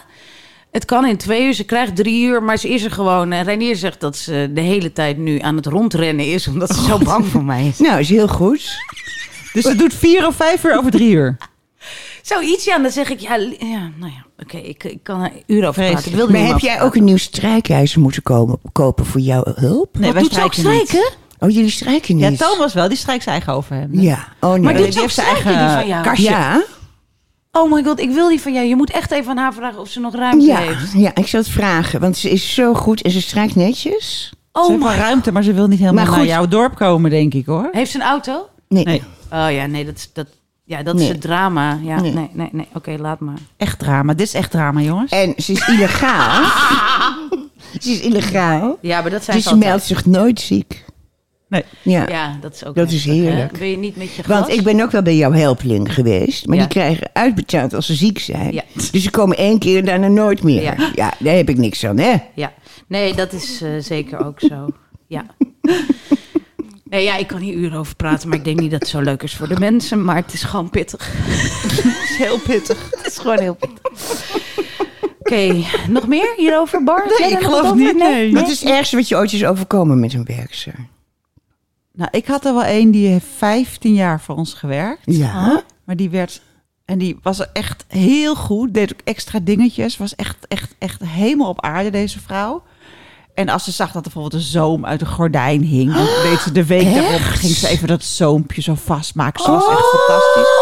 [0.70, 1.52] Het kan in twee uur.
[1.54, 3.32] Ze krijgt drie uur, maar ze is er gewoon.
[3.32, 6.82] En Reinier zegt dat ze de hele tijd nu aan het rondrennen is, omdat ze
[6.82, 7.78] zo bang voor mij is.
[7.78, 8.76] Nou, is heel goed.
[9.62, 11.36] Dus ze doet vier of vijf uur over drie uur.
[12.22, 12.74] Zoiets, ja.
[12.74, 15.84] En dan zeg ik, ja, ja nou ja, oké, ik, ik kan er uren over
[15.90, 16.10] praten.
[16.10, 19.98] Ik wilde Maar heb jij ook een nieuw strijkijzer moeten komen, kopen voor jouw hulp?
[19.98, 20.88] Nee, Wat wij doet ze ook strijken niet.
[20.88, 21.12] strijken?
[21.38, 22.38] Oh, jullie strijken Ja, niet?
[22.38, 22.88] Thomas wel.
[22.88, 23.88] Die strijkt zijn eigen over hem.
[24.00, 24.28] Ja.
[24.40, 24.60] Oh, nee.
[24.60, 26.02] Maar die doet ook heeft zijn strijken, eigen die van jou?
[26.04, 26.30] kastje.
[26.30, 26.62] Ja,
[27.52, 28.66] Oh my god, ik wil die van jou.
[28.66, 30.92] Je moet echt even aan haar vragen of ze nog ruimte ja, heeft.
[30.92, 34.32] ja, ik zal het vragen, want ze is zo goed en ze strijkt netjes.
[34.52, 37.10] Oh ze heeft wel ruimte, maar ze wil niet helemaal Maar naar jouw dorp komen,
[37.10, 37.68] denk ik hoor.
[37.72, 38.48] Heeft ze een auto?
[38.68, 40.26] Nee, Nee, Oh ja, nee, dat is, dat,
[40.64, 41.78] ja, dat is het drama.
[41.82, 42.12] Ja, Nee.
[42.12, 42.68] nee, nee, nee.
[42.74, 43.38] Oké, laat maar.
[43.56, 44.14] echt drama.
[44.14, 45.10] Dit is echt drama, jongens.
[45.12, 46.44] En ze is illegaal.
[47.82, 48.78] ze is illegaal.
[48.80, 50.84] Ja, maar dat zijn Dus ze meldt zich nooit ziek.
[51.48, 51.64] Nee.
[51.82, 52.08] Ja.
[52.08, 53.12] Ja, dat is ook Dat is hè?
[53.12, 53.56] heerlijk.
[53.56, 54.38] Wil je niet met je gas?
[54.38, 56.46] Want ik ben ook wel bij jouw helpeling geweest.
[56.46, 56.62] Maar Ja.
[56.62, 58.52] die krijgen uitbetaald als ze ziek zijn.
[58.52, 58.62] Ja.
[58.90, 60.62] Dus ze komen één keer en daarna nooit meer.
[60.62, 60.74] Ja.
[60.94, 62.14] Ja, daar heb ik niks aan, hè?
[62.34, 62.52] Ja,
[62.88, 64.66] nee, dat is eh, zeker ook zo.
[65.06, 65.24] Ja.
[66.90, 69.00] Nee, ja, ik kan hier uren over praten, maar ik denk niet dat het zo
[69.00, 70.04] leuk is voor de mensen.
[70.04, 71.12] Maar het is gewoon pittig.
[71.12, 72.90] het is heel pittig.
[72.96, 74.34] Het is gewoon heel pittig.
[75.18, 77.14] Oké, nog meer hierover, Bar?
[77.18, 78.32] Jij ik geloof niet, nee.
[78.32, 80.74] Wat is het ergste wat je ooit is overkomen met een werkster?
[81.92, 85.02] Nou, ik had er wel één die heeft 15 jaar voor ons gewerkt.
[85.04, 85.62] Ja.
[85.84, 86.42] Maar die werd...
[86.84, 88.74] En die was er echt heel goed.
[88.74, 89.96] Deed ook extra dingetjes.
[89.96, 92.62] Was echt, echt, echt helemaal op aarde, deze vrouw.
[93.36, 95.94] En als ze zag dat er bijvoorbeeld een zoom uit een gordijn hing...
[95.94, 97.20] dan deed ze de week daarop...
[97.20, 99.44] ging ze even dat zoompje zo vastmaken.
[99.44, 100.55] Ze was echt fantastisch.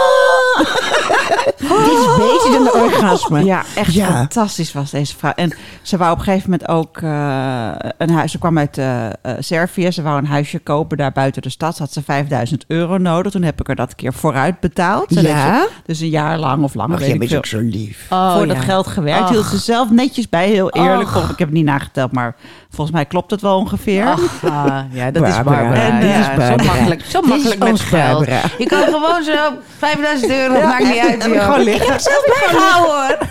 [1.79, 3.45] Dit is beter dan de orgasme.
[3.45, 4.07] Ja, echt Ja.
[4.07, 5.33] fantastisch was deze vrouw.
[5.37, 8.31] En ze wou op een gegeven moment ook eh, een huis.
[8.33, 9.93] Ze kwam uit eh, eh, Servië.
[9.93, 11.77] Ze wou een huisje kopen daar buiten de stad.
[11.77, 13.33] Ze had ze 5000 euro nodig.
[13.33, 15.13] Toen heb ik er dat keer vooruit betaald.
[15.13, 15.61] Ze Ja?
[15.63, 16.95] ze Dus een jaar lang of langer.
[16.95, 18.07] Ach, weet jij bent ook zo lief.
[18.11, 18.55] Oh, voor ja.
[18.55, 19.23] dat geld gewerkt.
[19.23, 19.31] Ach.
[19.31, 20.49] Hield ze zelf netjes bij.
[20.49, 21.09] Heel eerlijk.
[21.09, 22.37] Ik heb het niet nageteld, maar
[22.71, 24.07] volgens mij klopt het wel ongeveer.
[24.07, 25.57] Ach, ah, ja, dat is Barbara.
[25.61, 26.01] Barbara.
[26.01, 26.63] En ja, is Barbara.
[26.63, 28.19] Zo makkelijk, zo makkelijk met geld.
[28.19, 28.41] Barbara.
[28.59, 29.33] Je kan gewoon zo
[29.79, 31.25] 5000 euro, maakt niet uit.
[31.25, 31.45] joh.
[31.45, 31.83] gewoon liggen.
[31.83, 33.19] Ik heb het zelf bijgehouden hoor.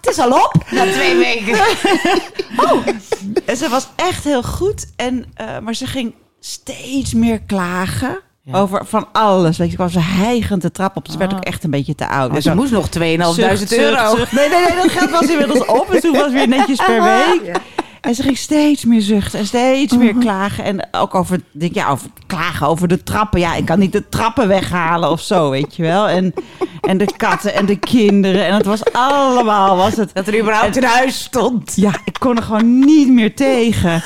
[0.00, 1.58] Het is al op na twee weken.
[3.46, 4.86] En ze was echt heel goed.
[4.96, 8.20] En, eh, maar ze ging steeds meer klagen.
[8.42, 8.58] Ja.
[8.58, 9.58] Over van alles.
[9.58, 11.06] Weet je, kwam ze hijgend de trap op.
[11.10, 12.26] Ze werd ook echt een beetje te oud.
[12.26, 13.00] Maar Dus ze moest nog 2.500
[13.34, 14.16] Zucht, euro.
[14.16, 14.32] zucht.
[14.32, 15.86] Nee, nee, nee, dat geld was inmiddels op.
[15.90, 17.56] Dus toen was weer netjes per week.
[18.02, 20.64] En ze ging steeds meer zuchten en steeds meer klagen.
[20.64, 23.40] En ook over, denk, ja, over klagen over de trappen.
[23.40, 26.08] Ja, ik kan niet de trappen weghalen of zo, weet je wel.
[26.08, 26.34] En,
[26.80, 28.46] en de katten en de kinderen.
[28.46, 30.10] En het was allemaal, was het...
[30.14, 31.72] Dat er überhaupt een huis stond.
[31.76, 34.02] Ja, ik kon er gewoon niet meer tegen.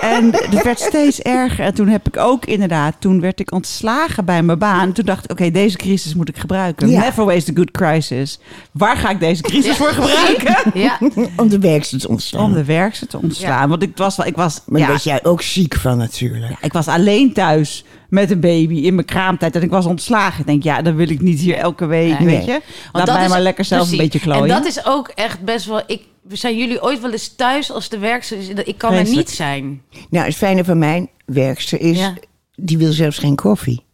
[0.00, 1.64] En het werd steeds erger.
[1.64, 4.92] En toen heb ik ook inderdaad, toen werd ik ontslagen bij mijn baan.
[4.92, 6.90] Toen dacht ik, oké, deze crisis moet ik gebruiken.
[6.90, 7.00] Ja.
[7.00, 8.38] Never waste a good crisis.
[8.72, 10.56] Waar ga ik deze crisis voor gebruiken?
[10.74, 10.98] Ja.
[11.36, 12.44] Om de werkster te ontstaan.
[12.44, 13.21] Om de werkster te ontslaan.
[13.68, 16.50] Want ik was wel, ik was, Maar ja, daar was jij ook ziek van natuurlijk.
[16.50, 19.56] ja, ik was alleen thuis met een baby in mijn kraamtijd.
[19.56, 20.40] En ik was ontslagen.
[20.40, 22.28] Ik denk, ja, dan wil ik niet hier elke week, Nee.
[22.36, 22.50] weet je.
[22.52, 23.98] Want Laat dat mij is- maar lekker zelf precies.
[23.98, 24.42] een beetje klooien.
[24.42, 25.82] En dat is ook echt best wel...
[25.86, 28.48] Ik, zijn jullie ooit wel eens thuis als de werkster is?
[28.48, 29.82] Ik kan er niet zijn.
[30.10, 32.14] Nou, het fijne van mijn werkster is, Ja.
[32.54, 33.84] die wil zelfs geen koffie.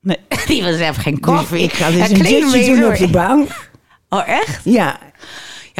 [0.00, 0.16] Nee.
[0.46, 1.62] Die was even geen Dus koffie.
[1.62, 3.70] ik ga dus een doen op de bank.
[4.08, 4.60] Oh, echt?
[4.64, 4.98] Ja,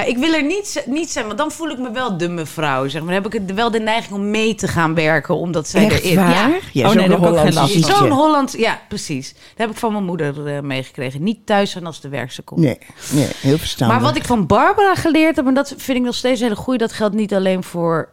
[0.03, 2.89] Ja, ik wil er niet, niet zijn, want dan voel ik me wel de mevrouw.
[2.89, 3.13] Zeg maar.
[3.15, 6.03] Dan heb ik het- wel de neiging om mee te gaan werken, omdat zij echt
[6.03, 6.17] erin...
[6.17, 6.29] waar?
[6.51, 6.59] Ja.
[6.73, 7.09] Ja, Oh, nee,
[7.53, 7.93] zo'n ziekte.
[7.93, 9.33] Zo'n Holland, ja, precies.
[9.33, 11.23] Dat heb ik van mijn moeder eh, meegekregen.
[11.23, 12.61] Niet thuis zijn als de werkster komt.
[12.61, 12.79] Nee,
[13.13, 13.97] nee, heel verstandig.
[13.97, 16.59] Maar wat ik van Barbara geleerd heb, en dat vind ik nog steeds een hele
[16.61, 18.09] goeie, dat geldt niet alleen voor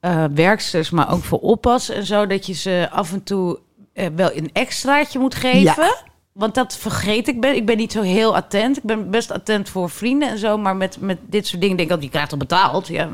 [0.00, 3.58] eh, werksters, maar ook voor oppas en zo, dat je ze af en toe
[3.92, 5.60] eh, wel een extraatje moet geven.
[5.84, 5.96] Ja.
[6.36, 7.40] Want dat vergeet ik.
[7.40, 7.56] Ben.
[7.56, 8.76] Ik ben niet zo heel attent.
[8.76, 10.58] Ik ben best attent voor vrienden en zo.
[10.58, 12.88] Maar met, met dit soort dingen denk ik dat die krijgt al betaald.
[12.88, 13.08] Ja.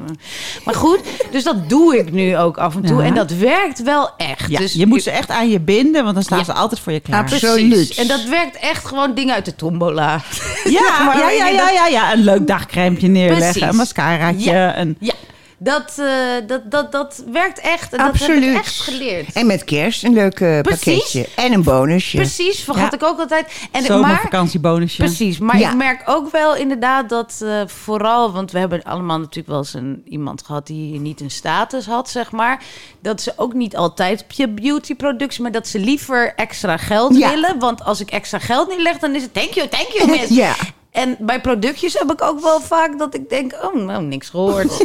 [0.64, 3.00] Maar goed, dus dat doe ik nu ook af en toe.
[3.00, 3.06] Ja.
[3.06, 4.50] En dat werkt wel echt.
[4.50, 6.44] Ja, dus je moet ze echt aan je binden, want dan staan Ja.
[6.44, 7.22] ze altijd voor je klaar.
[7.22, 7.94] Absoluut.
[7.94, 10.20] En dat werkt echt gewoon dingen uit de tombola.
[10.64, 12.12] Ja, maar ja, ja, je, ja, ja, ja.
[12.12, 13.68] Een leuk dagcrempje neerleggen, Precies.
[13.68, 14.50] een mascaraatje.
[14.50, 14.78] Ja.
[14.78, 14.96] Een...
[15.00, 15.14] Ja,
[15.62, 16.06] dat, eh,
[16.46, 17.92] dat, dat, dat werkt echt.
[17.92, 18.50] En dat heb Absoluut.
[18.50, 19.32] ik echt geleerd.
[19.32, 20.84] En met kerst een leuk eh, Precies.
[20.94, 21.28] pakketje.
[21.36, 22.16] En een bonusje.
[22.16, 22.96] Precies, vergat Ja.
[22.96, 23.46] ik ook altijd.
[23.72, 24.96] En, maar, Zomervakantiebonusje.
[25.02, 25.70] precies, maar Ja.
[25.70, 28.32] ik merk ook wel inderdaad dat eh, vooral...
[28.32, 30.66] want we hebben allemaal natuurlijk wel eens een, iemand gehad...
[30.66, 32.62] die niet een status had, zeg maar.
[33.00, 35.42] Dat ze ook niet altijd je beautyproducten...
[35.42, 37.30] maar dat ze liever extra geld Ja.
[37.30, 37.58] willen.
[37.58, 40.28] Want als ik extra geld neerleg, dan is het thank you, thank you, miss.
[40.28, 40.54] Ja.
[40.92, 43.52] En bij productjes heb ik ook wel vaak dat ik denk...
[43.62, 44.68] oh, nou, niks gehoord.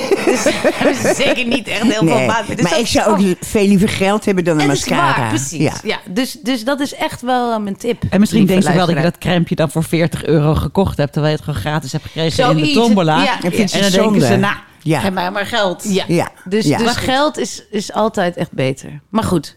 [0.84, 2.48] dus zeker niet echt heel veel Nee, baat.
[2.48, 5.20] Dus maar ik zou ook veel liever geld hebben dan een mascara.
[5.20, 5.60] waar, precies.
[5.60, 5.74] Ja.
[5.84, 6.00] Ja.
[6.10, 8.04] dus, dus dat is echt wel eh, mijn tip.
[8.10, 11.12] En misschien denk je wel dat je dat crempje dan voor 40 euro gekocht hebt...
[11.14, 13.24] terwijl je het gewoon gratis hebt gekregen in de tombola.
[13.24, 13.42] Ja.
[13.42, 15.00] En En dan denken ze, nou, Ja.
[15.00, 15.84] geef mij maar geld.
[15.88, 16.78] Ja, Ja, dus, ja.
[16.78, 19.02] dus geld is, is altijd echt beter.
[19.10, 19.56] Maar goed,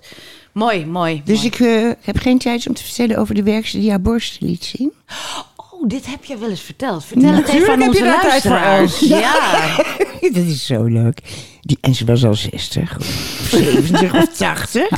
[0.52, 1.22] mooi, mooi.
[1.24, 1.48] Dus mooi.
[1.48, 4.64] ik eh, heb geen tijd om te vertellen over de werkster die haar borst liet
[4.64, 4.92] zien.
[5.80, 7.04] Oh, dit heb je wel eens verteld.
[7.04, 8.98] Vertel het even aan onze luisteraars.
[9.08, 9.76] Ja.
[10.20, 11.20] Dat is zo leuk.
[11.60, 13.06] Die, en ze was al 60, of
[13.50, 14.88] 70 of 80.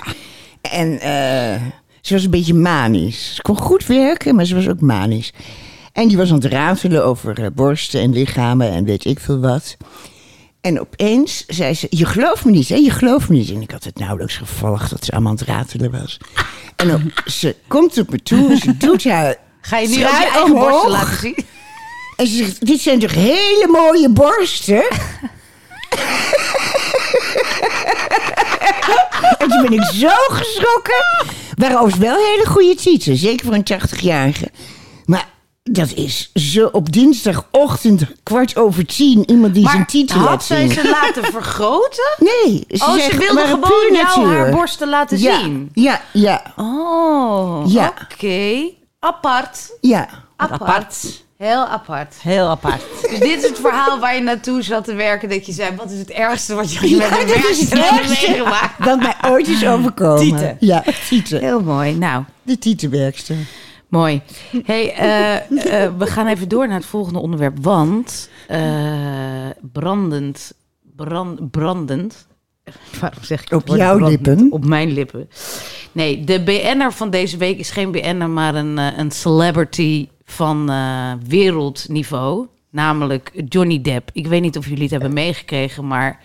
[0.60, 1.60] En eh,
[2.00, 3.34] ze was een beetje manisch.
[3.34, 5.32] Ze kon goed werken, maar ze was ook manisch.
[5.92, 9.40] En die was aan het ratelen over eh, borsten en lichamen en weet ik veel
[9.40, 9.76] wat.
[10.60, 12.76] En opeens zei ze, je gelooft me niet, hè?
[12.76, 13.50] Je gelooft me niet.
[13.50, 16.18] En ik had het nauwelijks gevolgd dat ze allemaal aan het ratelen was.
[16.76, 20.52] En ze komt op me toe en ze doet haar Ga je nu je eigen
[20.52, 21.36] borsten laten zien?
[22.16, 24.82] En ze zegt, dit zijn toch hele mooie borsten?
[29.38, 31.04] en toen ben ik zo geschrokken.
[31.56, 34.48] Waren overigens wel hele goede tieten, zeker voor een 80-jarige.
[35.04, 35.28] Maar
[35.62, 40.68] dat is zo op dinsdagochtend kwart over tien iemand die zijn tieten had laat zij
[40.68, 42.04] ze laten vergroten?
[42.44, 45.70] Nee, ze, Oh, ze wilde gewoon jou haar borsten laten ja, zien.
[45.74, 47.94] Ja, ja, Oh, Ja.
[48.12, 48.70] oké.
[49.04, 49.76] Apart.
[49.80, 50.08] ja.
[50.36, 51.22] Apart.
[51.36, 52.14] Heel apart.
[52.22, 52.82] Heel apart.
[53.10, 55.28] Dus dit is het verhaal waar je naartoe zat te werken.
[55.28, 57.68] Dat je zei, wat is het ergste wat jullie met Ja, een dat is het
[57.72, 58.84] werkster meegemaakt?
[58.84, 60.18] dat mij ooit is overkomen.
[60.20, 60.56] Tieten.
[60.60, 61.40] Ja, tieten.
[61.40, 61.94] Heel mooi.
[61.94, 63.36] Nou, De tietenwerkster.
[63.88, 64.22] mooi.
[64.64, 67.58] Hey, eh, eh, we gaan even door naar het volgende onderwerp.
[67.60, 68.60] Want eh,
[69.72, 70.52] brandend,
[70.96, 72.26] brand, brandend.
[73.00, 74.26] Waarom zeg ik Op jouw brandend?
[74.26, 74.46] lippen?
[74.52, 75.28] Op mijn lippen.
[75.92, 80.70] Nee, de BN'er van deze week is geen BN'er, maar een, eh, een celebrity van
[80.70, 82.46] eh, wereldniveau.
[82.70, 84.10] Namelijk Johnny Depp.
[84.12, 86.20] Ik weet niet of jullie het hebben meegekregen, maar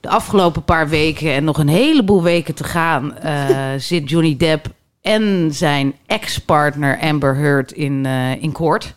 [0.00, 4.66] de afgelopen paar weken en nog een heleboel weken te gaan, eh, zit Johnny Depp
[5.00, 8.94] en zijn ex-partner Amber Heard in, eh in koord.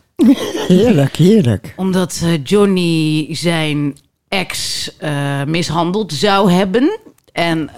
[0.67, 1.73] Heerlijk, heerlijk.
[1.75, 4.91] Omdat Johnny zijn ex
[5.45, 6.99] mishandeld zou hebben.
[7.31, 7.69] En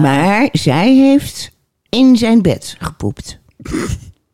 [0.00, 1.55] Maar zij heeft
[1.96, 3.38] in zijn bed gepoept.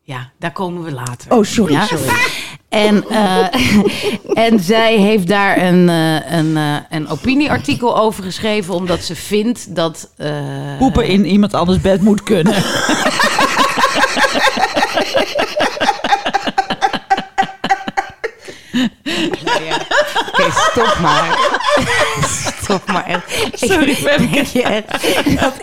[0.01, 1.31] ja, daar komen we later.
[1.31, 1.85] Oh, sorry, Ja?
[1.85, 2.09] sorry.
[2.69, 3.47] En, eh,
[4.47, 9.75] en zij heeft daar een, eh, een, eh, een opinieartikel over geschreven, omdat ze vindt
[9.75, 10.09] dat.
[10.17, 12.63] eh, Poepen in iemand anders bed moet kunnen.
[19.03, 19.77] Ja.
[20.27, 21.37] Oké, stop maar.
[22.67, 23.21] Toch maar echt.
[23.53, 24.83] Sorry, ik, denk je echt
[25.41, 25.53] dat-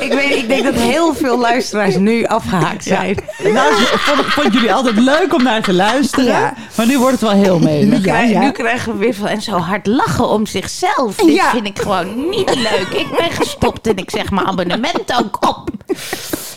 [0.00, 3.16] ik, weet, ik denk dat heel veel luisteraars nu afgehaakt zijn.
[3.44, 6.24] Nou, vond, vond jullie altijd leuk om naar te luisteren.
[6.24, 6.54] Ja.
[6.76, 7.84] Maar nu wordt het wel heel mee.
[7.84, 11.16] Nu, Ja, nu krijgen we weer van en zo hard lachen om zichzelf.
[11.16, 11.50] Dit Ja.
[11.50, 12.88] vind ik gewoon niet leuk.
[13.00, 15.70] Ik ben gestopt en ik zeg mijn abonnement ook op.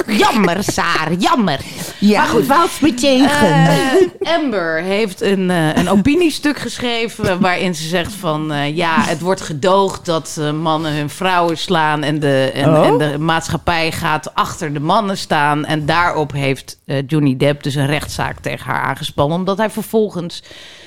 [0.07, 1.59] Jammer, Saar, jammer.
[1.99, 3.53] Ja, Maar goed, valt me tegen.
[4.21, 9.21] Eh, Amber heeft een, eh, een opiniestuk geschreven waarin ze zegt van eh, ja, het
[9.21, 12.85] wordt gedoogd dat eh, mannen hun vrouwen slaan en de, en, Oh.
[12.85, 15.65] en de maatschappij gaat achter de mannen staan.
[15.65, 20.43] En daarop heeft eh, Johnny Depp dus een rechtszaak tegen haar aangespannen, omdat hij vervolgens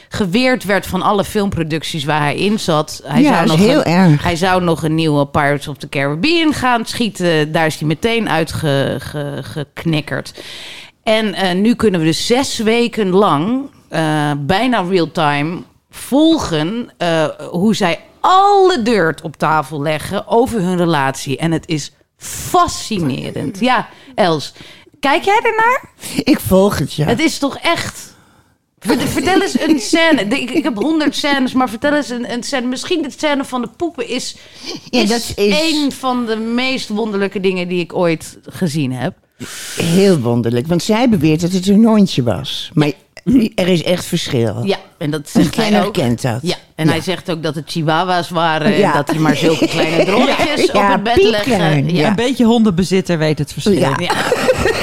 [0.08, 3.00] geweerd werd van alle filmproducties waar hij in zat.
[3.04, 4.22] Hij Ja, dat is heel een, erg.
[4.22, 7.52] Hij zou nog een nieuwe Pirates of the Caribbean gaan schieten.
[7.52, 10.42] Daar is hij meteen uitgeknikkerd.
[11.02, 13.70] En eh, nu kunnen we dus zes weken lang,
[14.46, 15.62] bijna real-time,
[15.98, 21.36] volgen eh, hoe zij alle dirt op tafel leggen over hun relatie.
[21.36, 23.60] En het is fascinerend.
[23.60, 24.52] Ja, Els,
[25.00, 25.90] kijk jij ernaar?
[26.24, 27.06] Ik volg het, ja.
[27.06, 28.16] Het is toch echt...
[28.78, 30.22] Vert- Vertel eens een scène.
[30.24, 32.66] Ik, ik heb honderd scènes, maar vertel eens een, een scène.
[32.66, 34.36] Misschien de scène van de poepen is,
[34.90, 39.14] Ja, is, dat is- een van de meest wonderlijke dingen die ik ooit gezien heb.
[39.76, 42.70] Heel wonderlijk, want zij beweert dat het een hondje was.
[42.74, 42.92] Maar
[43.54, 44.64] er is echt verschil.
[44.64, 45.92] Ja, en dat zegt hij ook.
[45.92, 46.38] kent dat.
[46.42, 48.92] Ja, en hij zegt ook dat het chihuahua's waren en Ja.
[48.92, 51.94] dat hij maar zulke kleine drolletjes Ja, op het bed leggen.
[51.94, 52.08] ja.
[52.08, 53.72] Een beetje hondenbezitter weet het verschil.
[53.72, 53.96] Ja.
[54.00, 54.12] Ja.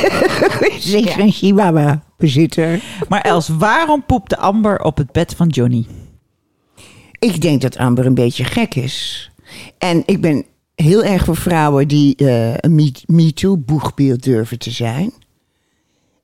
[0.80, 2.80] Zeker een chihuahua-bezitter.
[3.10, 5.86] Maar Els, waarom poepte Amber op het bed van Johnny?
[7.20, 9.30] Ik denk dat Amber een beetje gek is.
[9.78, 15.14] En ik ben heel erg voor vrouwen die eh, een Me- MeToo-boegbeeld durven te zijn.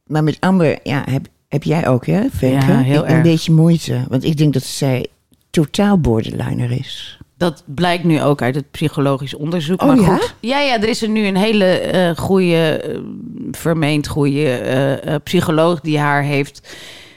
[0.05, 2.21] Maar met Amber, ja, heb, heb jij ook, hè?
[2.39, 3.21] Ja, heel Ik- Een erg.
[3.23, 4.05] beetje moeite.
[4.09, 5.07] Want ik denk dat zij
[5.49, 7.19] totaal borderliner is.
[7.37, 9.81] Dat blijkt nu ook uit het psychologisch onderzoek.
[9.81, 10.15] Oh, maar ja?
[10.15, 12.99] goed, ja, ja, er is er nu een hele eh goede, eh,
[13.51, 16.75] vermeend goede eh, psycholoog die haar heeft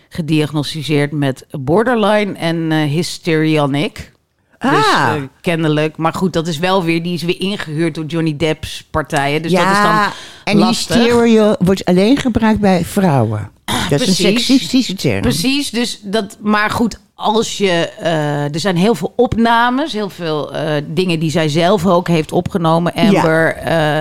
[0.09, 4.13] gediagnosticeerd met borderline en histrionic.
[4.59, 5.13] Dus Ah.
[5.17, 5.97] eh, kennelijk.
[5.97, 9.43] Maar goed, dat is wel weer, die is weer ingehuurd door Johnny Depp's partijen.
[9.43, 10.13] Dus dat is ja, dan
[10.45, 11.57] en lastig.
[11.59, 13.51] wordt alleen gebruikt bij vrouwen.
[13.91, 14.47] Dat is een Precies.
[14.47, 15.21] seksistische term.
[15.21, 20.53] Precies, dus dat, maar goed, als je, eh, er zijn heel veel opnames, heel veel
[20.53, 23.99] eh, dingen die zij zelf ook heeft opgenomen, Amber, eh,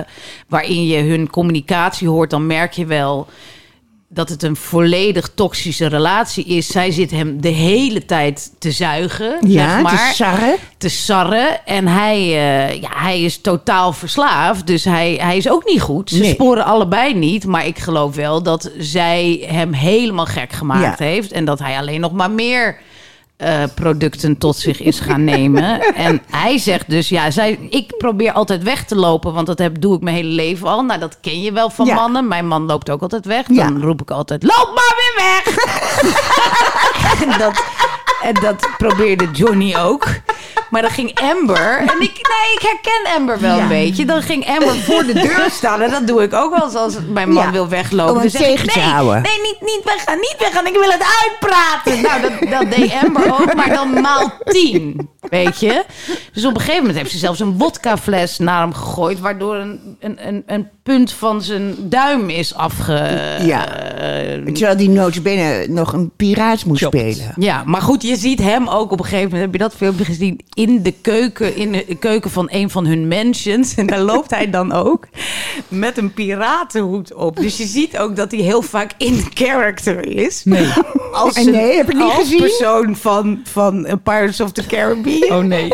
[0.48, 3.26] waarin je hun communicatie hoort, dan merk je wel
[4.08, 6.66] dat het een volledig toxische relatie is.
[6.66, 10.14] Zij zit hem de hele tijd te zuigen, Ja, zeg maar
[10.78, 11.66] te sarren.
[11.66, 14.66] En hij, eh, ja, hij is totaal verslaafd.
[14.66, 16.10] Dus hij, hij is ook niet goed.
[16.10, 16.32] Ze Nee.
[16.32, 17.46] sporen allebei niet.
[17.46, 21.04] Maar ik geloof wel dat zij hem helemaal gek gemaakt Ja.
[21.04, 21.32] heeft.
[21.32, 22.78] En dat hij alleen nog maar meer
[23.36, 25.80] eh, producten tot zich is gaan nemen.
[25.94, 29.32] en hij zegt dus, ja, zij, ik probeer altijd weg te lopen.
[29.32, 30.82] Want dat heb, doe ik mijn hele leven al.
[30.82, 31.94] Nou, dat ken je wel van Ja.
[31.94, 32.28] mannen.
[32.28, 33.44] Mijn man loopt ook altijd weg.
[33.48, 33.64] Ja.
[33.68, 35.54] Dan roep ik altijd, loop maar weer weg!
[37.32, 37.64] en, dat,
[38.24, 40.06] en dat probeerde Johnny ook.
[40.70, 41.76] Maar dan ging Amber.
[41.78, 43.62] En ik, nee, ik herken Amber wel Ja.
[43.62, 44.04] een beetje.
[44.04, 45.80] Dan ging Amber voor de deur staan.
[45.80, 47.50] En dat doe ik ook wel eens als mijn man Ja.
[47.50, 48.22] wil weglopen.
[48.22, 49.22] Om tegen te nee, houden.
[49.22, 50.66] Nee, niet, niet weggaan, niet weggaan.
[50.66, 52.02] Ik wil het uitpraten.
[52.02, 53.54] Nou, dat, dat deed Amber ook.
[53.54, 55.08] Maar dan maal tien.
[55.20, 55.84] Weet je?
[56.32, 59.20] Dus op een gegeven moment heeft ze zelfs een wodkafles naar hem gegooid.
[59.20, 62.92] Waardoor een, een, een, een punt van zijn duim is afge...
[63.42, 63.66] Ja.
[63.68, 67.32] eh, Terwijl die notabene nog een piraat moest spelen.
[67.36, 69.42] ja, maar goed, je ziet hem ook op een gegeven moment.
[69.42, 70.40] Heb je dat filmpje gezien?
[70.54, 73.74] In de keuken, in de keuken van een van hun mansions.
[73.74, 75.06] En daar loopt hij dan ook
[75.68, 77.36] met een piratenhoed op.
[77.36, 80.44] Dus je ziet ook dat hij heel vaak in character is.
[80.44, 80.68] Nee.
[81.12, 82.38] Als En nee, heb ik niet als gezien.
[82.40, 85.38] persoon van, van Pirates of the Caribbean.
[85.38, 85.72] Oh nee.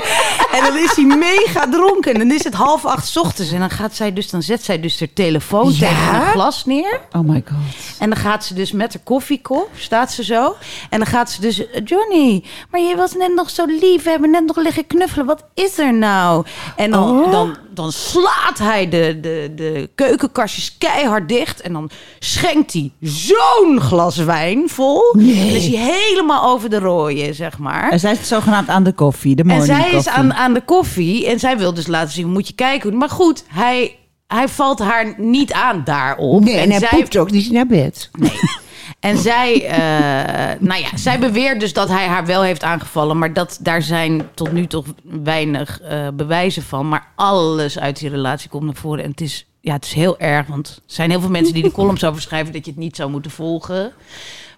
[0.53, 2.12] En dan is hij mega dronken.
[2.12, 3.53] En dan is het half acht 's ochtends.
[3.53, 5.79] En dan, gaat zij dus, dan zet zij dus haar telefoon Ja?
[5.88, 7.00] tegen een glas neer.
[7.12, 7.59] Oh my god.
[7.98, 10.55] En dan gaat ze dus met haar koffiekop, staat ze zo.
[10.90, 12.30] En dan gaat ze dus, Johnny,
[12.71, 14.03] maar je was net nog zo lief.
[14.03, 15.27] We hebben net nog liggen knuffelen.
[15.27, 16.45] Wat is er nou?
[16.77, 17.31] En dan, Oh.
[17.33, 21.61] dan, dan slaat hij de, de, de keukenkastjes keihard dicht.
[21.61, 25.01] En dan schenkt hij zo'n glas wijn vol.
[25.12, 27.90] En dan is hij helemaal over de rooien, zeg maar.
[27.90, 30.61] En zij is zogenaamd aan de koffie, de En morning zij is aan, aan de
[30.64, 31.27] koffie.
[31.27, 32.97] En zij wil dus laten zien, moet je kijken.
[32.97, 36.45] Maar goed, hij, hij valt haar niet aan daarop.
[36.45, 38.11] Nee, en hij zij, poept ook niet naar bed.
[38.19, 38.31] Nee.
[39.00, 43.18] En zij, eh, nou ja, zij beweert dus dat hij haar wel heeft aangevallen.
[43.18, 46.88] Maar dat, daar zijn tot nu toe weinig eh, bewijzen van.
[46.88, 49.05] Maar alles uit die relatie komt naar voren.
[49.05, 50.46] En het is, ja, het is heel erg.
[50.46, 52.96] Want er zijn heel veel mensen die de columns over schrijven dat je het niet
[52.96, 53.92] zou moeten volgen.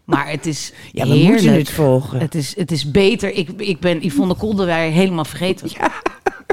[0.05, 1.33] Maar het is Ja, we heerlijk.
[1.33, 2.19] moeten het volgen.
[2.21, 3.33] Het is, het is beter.
[3.35, 5.69] Ik, ik ben Yvonne Kolderwij helemaal vergeten.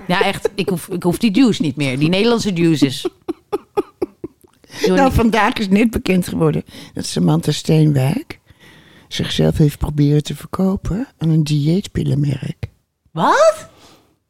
[0.07, 0.49] Ja, echt.
[0.55, 1.99] Ik hoef, ik hoef die juice niet meer.
[1.99, 3.05] Die Nederlandse juices.
[4.79, 8.39] Johnny- Nou, vandaag is net bekend geworden dat Samantha Steenwijk
[9.07, 12.67] zichzelf heeft proberen te verkopen aan een dieetpillenmerk.
[13.11, 13.67] Wat?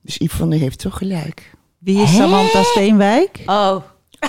[0.01, 1.51] Dus Yvonne heeft toch gelijk.
[1.79, 3.41] Wie is Samantha Steenwijk?
[3.45, 3.75] Oh.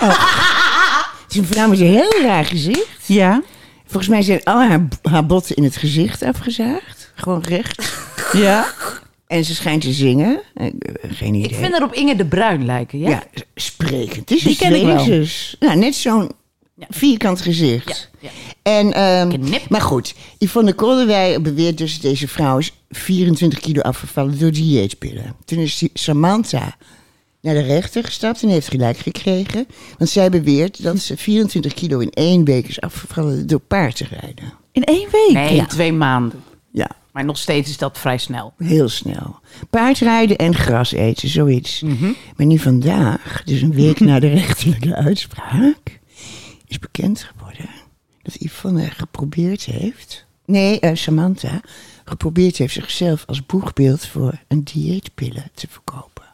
[1.22, 3.06] Het is een vrouw met een heel raar gezicht.
[3.06, 3.42] Ja.
[3.86, 7.12] Volgens mij zijn al haar, haar botten in het gezicht afgezaagd.
[7.14, 7.96] Gewoon recht.
[8.32, 8.66] Ja.
[9.30, 10.40] En ze schijnt te zingen.
[10.54, 10.66] Eh,
[11.08, 11.48] Geen idee.
[11.50, 12.98] Ik vind er op Inge de Bruin lijken.
[12.98, 13.08] Ja?
[13.08, 13.22] Ja,
[13.54, 14.16] sprekend.
[14.28, 15.26] Het is Die een ken ik wel.
[15.60, 16.30] Nou, net zo'n
[16.74, 16.86] Ja.
[16.88, 18.10] vierkant gezicht.
[18.20, 18.28] Ja,
[18.62, 18.70] ja.
[18.72, 19.68] En, ehm, Knip.
[19.68, 25.36] maar goed, Yvonne Kolderwij beweert dus dat deze vrouw is 24 kilo afgevallen door dieetpillen.
[25.44, 26.76] Toen is Samantha
[27.40, 29.66] naar de rechter gestapt en heeft gelijk gekregen.
[29.98, 34.04] Want zij beweert dat ze 24 kilo in één week is afgevallen door paard te
[34.20, 34.52] rijden.
[34.72, 35.32] In één week.
[35.32, 35.66] Nee, Ja.
[35.66, 36.42] twee maanden.
[36.72, 38.52] Ja, Maar nog steeds is dat vrij snel.
[38.56, 39.40] heel snel.
[39.70, 41.82] Paardrijden en gras eten, zoiets.
[42.36, 46.00] Maar nu vandaag, dus een week na de rechterlijke uitspraak,
[46.66, 47.68] is bekend geworden
[48.22, 50.26] dat Yvonne geprobeerd heeft.
[50.44, 51.60] Nee, eh, Samantha
[52.04, 56.24] geprobeerd heeft zichzelf als boegbeeld voor een dieetpillen te verkopen.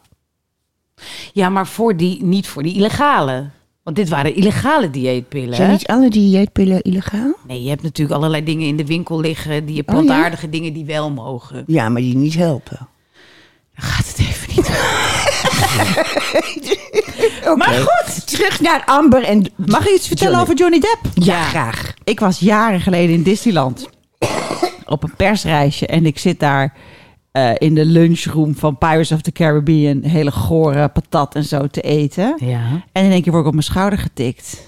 [1.33, 3.49] Ja, maar voor die, niet voor die illegale.
[3.87, 5.55] Want dit waren illegale dieetpillen.
[5.55, 7.33] Zijn niet alle dieetpillen illegaal?
[7.47, 9.65] Nee, je hebt natuurlijk allerlei dingen in de winkel liggen.
[9.65, 9.91] Die Oh, ja?
[9.93, 11.63] plantaardige dingen die wel mogen.
[11.67, 12.77] Ja, maar die niet helpen.
[13.75, 14.69] Dan gaat het even niet.
[17.57, 19.45] Maar goed, terug naar Amber en...
[19.55, 20.51] Mag ik iets vertellen Johnny.
[20.51, 21.23] over Johnny Depp?
[21.25, 21.93] Ja, graag.
[22.03, 23.89] Ik was jaren geleden in Disneyland
[24.85, 26.73] op een persreisje en ik zit daar
[27.37, 31.81] eh, in de lunchroom van Pirates of the Caribbean hele gore patat en zo te
[31.81, 32.35] eten.
[32.39, 32.83] Ja.
[32.91, 34.63] En in één keer word ik op mijn schouder getikt.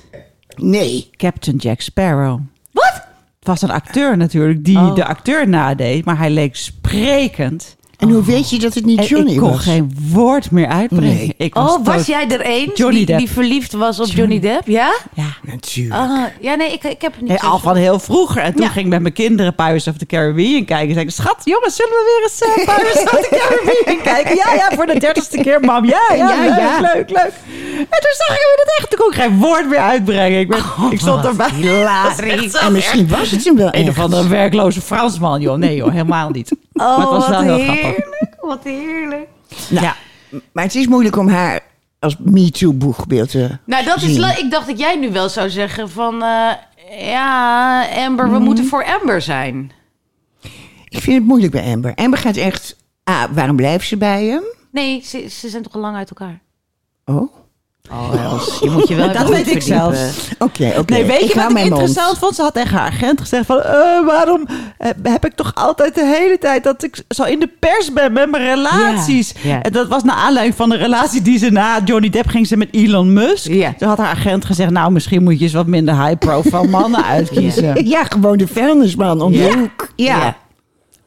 [0.55, 1.09] Nee.
[1.17, 2.39] Captain Jack Sparrow.
[2.71, 2.93] Wat?
[3.39, 4.95] Het was een acteur natuurlijk die Oh.
[4.95, 7.77] de acteur nadeed, maar hij leek sprekend.
[7.99, 9.63] En hoe weet je dat het niet En Johnny ik kon was?
[9.63, 11.15] geen woord meer uitbrengen.
[11.15, 11.33] Nee.
[11.37, 14.67] Ik Oh, dood- was jij er een Johnny die, verliefd was op Johnny Depp?
[14.67, 14.91] Ja?
[15.13, 15.23] Ja.
[15.43, 15.95] Natuurlijk.
[16.01, 17.29] Ah, ja, nee, ik, ik heb het niet.
[17.29, 18.41] Nee, al van heel vroeger.
[18.41, 18.69] En toen Ja.
[18.69, 20.93] ging ik met mijn kinderen Pirates of the Caribbean kijken.
[20.93, 24.35] Zei ik, schat, jongens, zullen we weer eens eh, Pirates of the Caribbean kijken?
[24.35, 25.85] Ja, ja, voor de dertigste keer, mam.
[25.85, 26.79] Ja, ja, Ja, leuk, ja.
[26.81, 27.33] leuk, leuk.
[27.79, 28.89] En toen zag ik hem in het echt.
[28.89, 30.39] Toen kon ik geen woord meer uitbrengen.
[30.39, 31.49] Ik, ben, ik stond erbij.
[31.61, 32.53] Hilarisch.
[32.53, 35.57] En misschien was het hem wel Een of andere werkloze Fransman, joh.
[35.57, 36.51] Nee, joh, helemaal niet.
[36.73, 37.88] Oh, maar het was wel wat heel grappig.
[37.89, 38.35] Heerlijk.
[38.41, 39.27] Wat heerlijk.
[39.69, 39.95] Nou, Ja.
[40.51, 41.59] Maar het is moeilijk om haar
[41.99, 44.23] als MeToo-boegbeeld te Nou, dat is zien.
[44.37, 46.23] Ik dacht dat jij nu wel zou zeggen van...
[46.23, 46.51] eh,
[46.99, 48.33] ja, Amber, Mhm.
[48.37, 49.71] we moeten voor Amber zijn.
[50.87, 51.95] Ik vind het moeilijk bij Amber.
[51.95, 52.75] Amber gaat echt...
[53.03, 54.43] Ah, waarom blijft ze bij hem?
[54.71, 56.39] Nee, ze, ze zijn toch al lang uit elkaar?
[57.05, 57.33] Oh,
[57.91, 60.27] Oh, Els, je moet je wel Dat weet ik zelfs.
[60.39, 60.93] oké, oké.
[60.93, 61.67] Nee, weet ik je wat ik mond.
[61.69, 62.35] interessant vond?
[62.35, 63.61] Ze had tegen haar agent gezegd van...
[63.61, 64.45] eh, waarom
[64.77, 68.13] eh, heb ik toch altijd de hele tijd dat ik zo in de pers ben
[68.13, 69.33] met mijn relaties?
[69.41, 69.61] Ja, ja.
[69.61, 72.57] En dat was naar aanleiding van de relatie die ze na Johnny Depp ging ze
[72.57, 73.47] met Elon Musk.
[73.47, 73.73] Ja.
[73.77, 74.69] Toen had haar agent gezegd...
[74.69, 77.87] nou, misschien moet je eens wat minder high-profile mannen uitkiezen.
[77.87, 79.57] Ja, gewoon de vuilnisman om de Ja.
[79.57, 79.89] hoek.
[79.95, 80.35] Ja.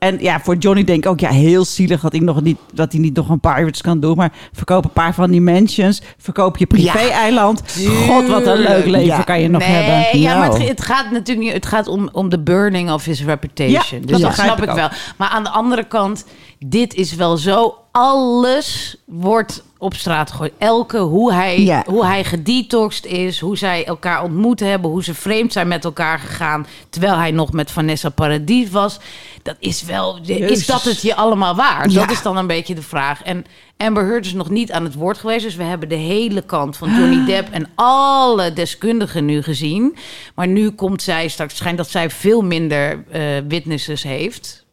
[0.03, 0.09] Ja.
[0.09, 2.93] En ja, voor Johnny denk ik ook, ja, heel zielig dat hij nog niet, dat
[2.93, 4.17] hij niet nog een Pirates kan doen.
[4.17, 6.03] Maar verkoop een paar van die mansions.
[6.19, 7.62] Verkoop je privé-eiland.
[8.07, 9.23] God, wat een leuk leven Ja.
[9.23, 10.21] kan je nog nee, hebben.
[10.21, 10.61] ja, maar Nou.
[10.61, 11.53] het, het gaat natuurlijk niet.
[11.53, 14.01] Het gaat om, om de burning of his reputation.
[14.01, 14.88] Ja, dus dat snap ik ik wel.
[15.17, 16.25] Maar aan de andere kant,
[16.59, 17.75] dit is wel zo.
[17.93, 20.53] Alles wordt op straat gegooid.
[20.59, 21.83] Elke, hoe hij, Ja.
[21.87, 26.18] hoe hij gedetoxed is, hoe zij elkaar ontmoet hebben, hoe ze vreemd zijn met elkaar
[26.18, 28.99] gegaan, terwijl hij nog met Vanessa Paradis was.
[29.42, 31.92] Dat is wel, is dat het je allemaal waard?
[31.92, 32.01] Ja.
[32.01, 33.23] Dat is dan een beetje de vraag.
[33.23, 33.45] En
[33.77, 36.77] Amber Heard is nog niet aan het woord geweest, dus we hebben de hele kant
[36.77, 39.97] van Johnny Depp en alle deskundigen nu gezien.
[40.35, 44.64] Maar nu komt zij straks, schijnt dat zij veel minder eh, witnesses heeft.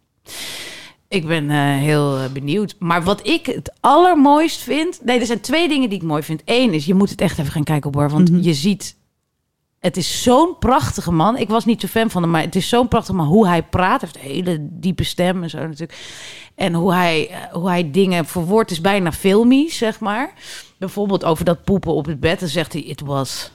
[1.10, 2.76] Ik ben eh, heel eh, benieuwd.
[2.80, 5.00] Maar wat ik het allermooist vind...
[5.04, 6.42] Nee, er zijn twee dingen die ik mooi vind.
[6.46, 8.10] Eén is, je moet het echt even gaan kijken op haar.
[8.10, 8.98] Want je ziet...
[9.80, 11.38] Het is zo'n prachtige man.
[11.38, 13.28] Ik was niet zo fan van hem, maar het is zo'n prachtige man.
[13.28, 15.98] Hoe hij praat, heeft een hele diepe stem en zo natuurlijk.
[16.56, 20.34] En hoe hij, eh, hoe hij dingen verwoordt is bijna filmisch, zeg maar.
[20.78, 22.40] Bijvoorbeeld over dat poepen op het bed.
[22.40, 23.52] Dan zegt hij, it was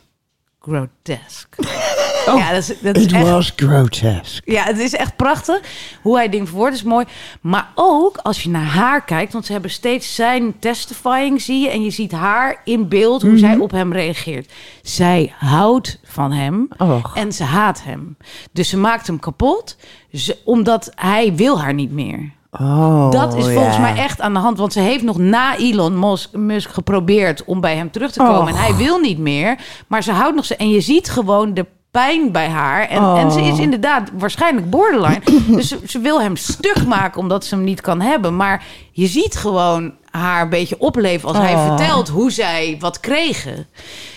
[0.58, 1.64] grotesque.
[2.26, 4.52] Ja, dat is, dat is It echt was grotesque.
[4.52, 5.60] ja, het is echt prachtig.
[6.02, 7.04] Hoe hij dingen verwoordt is mooi.
[7.40, 11.70] Maar ook als je naar haar kijkt, want ze hebben steeds zijn testifying, zie je.
[11.70, 14.52] En je ziet haar in beeld, hoe zij op hem reageert.
[14.82, 17.16] Zij houdt van hem Och.
[17.16, 18.16] en ze haat hem.
[18.52, 19.76] Dus ze maakt hem kapot,
[20.12, 22.32] ze- omdat hij wil haar niet meer.
[22.60, 24.58] Oh, Dat is volgens mij echt aan de hand.
[24.58, 28.48] Want ze heeft nog na Elon Musk, Musk geprobeerd om bij hem terug te komen.
[28.54, 29.58] En hij wil niet meer.
[29.86, 30.56] Maar ze houdt nog ze.
[30.56, 32.88] En je ziet gewoon de pijn bij haar.
[32.88, 35.20] En, en ze is inderdaad waarschijnlijk borderline.
[35.56, 38.36] dus ze, ze wil hem stug maken omdat ze hem niet kan hebben.
[38.36, 41.66] Maar je ziet gewoon haar een beetje opleven als hij Oh.
[41.66, 43.66] vertelt hoe zij wat kregen.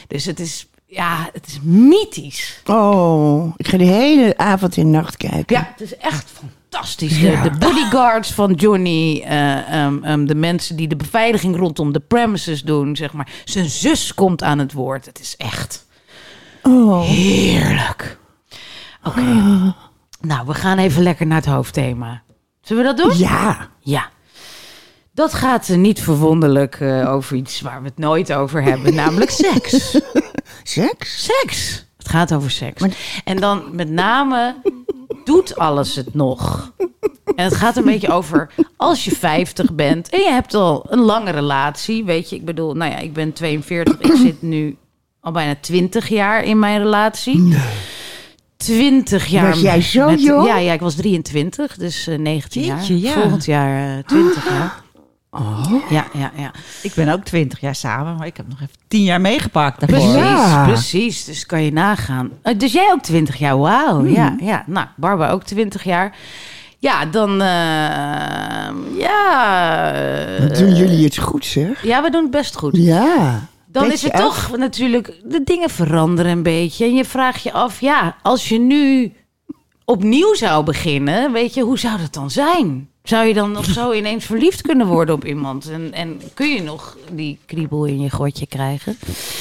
[0.07, 2.61] Dus het is, ja, het is mythisch.
[2.65, 5.55] Oh, ik ga de hele avond en nacht kijken.
[5.55, 6.31] Ja, het is echt
[6.69, 7.19] fantastisch.
[7.21, 11.99] De, de bodyguards van Johnny, eh, ehm, ehm, de mensen die de beveiliging rondom de
[12.07, 13.29] premises doen, zeg maar.
[13.45, 15.05] Zijn zus komt aan het woord.
[15.05, 15.85] Het is echt
[16.67, 17.01] Oh.
[17.01, 18.17] heerlijk.
[19.03, 19.21] Oké.
[20.21, 22.21] Nou, we gaan even lekker naar het hoofdthema.
[22.61, 23.17] Zullen we dat doen?
[23.17, 23.69] Ja.
[23.79, 24.09] Ja.
[25.13, 29.31] Dat gaat eh, niet verwonderlijk eh, over iets waar we het nooit over hebben, namelijk
[29.31, 29.97] seks.
[30.63, 31.23] Seks?
[31.23, 31.85] Seks.
[31.97, 32.83] Het gaat over seks.
[33.23, 34.55] En dan met name
[35.23, 36.71] doet alles het nog.
[37.35, 41.01] En het gaat een beetje over als je 50 bent en je hebt al een
[41.01, 42.05] lange relatie.
[42.05, 43.99] Weet je, ik bedoel, nou ja, ik ben 42.
[43.99, 44.77] Ik zit nu
[45.27, 47.55] al bijna 20 jaar in mijn relatie.
[48.57, 49.49] 20 jaar.
[49.49, 50.47] Was jij zo met- jong?
[50.47, 53.15] Ja, ja, ik was 23, dus eh, 19 Jeetje, jaar.
[53.15, 53.21] ja.
[53.21, 54.73] Volgend jaar eh, 20 jaar.
[55.31, 55.65] Oh.
[55.89, 56.51] Ja, ja, ja.
[56.81, 59.97] Ik ben ook 20 jaar samen, maar ik heb nog even 10 jaar meegepakt daarvoor.
[60.11, 60.65] Precies, Ja.
[60.67, 61.25] precies.
[61.25, 62.31] Dus kan je nagaan.
[62.41, 64.05] Eh, dus jij ook 20 jaar, wauw.
[64.05, 64.63] Ja, ja.
[64.67, 66.15] Nou, Barbara ook 20 jaar.
[66.79, 67.31] Ja, dan...
[67.41, 67.47] eh,
[68.97, 69.91] ja...
[69.93, 71.83] eh, Wat doen jullie het goed, zeg?
[71.83, 72.77] Ja, we doen het best goed.
[72.77, 73.47] Ja.
[73.81, 74.21] Dan is het echt?
[74.23, 75.13] toch natuurlijk...
[75.23, 76.85] De dingen veranderen een beetje.
[76.85, 79.13] En je vraagt je af, ja, als je nu
[79.85, 81.31] opnieuw zou beginnen...
[81.31, 82.89] Weet je, hoe zou dat dan zijn?
[83.03, 85.69] Zou je dan nog zo ineens verliefd kunnen worden op iemand?
[85.69, 88.97] En, en kun je nog die kriebel in je godje krijgen?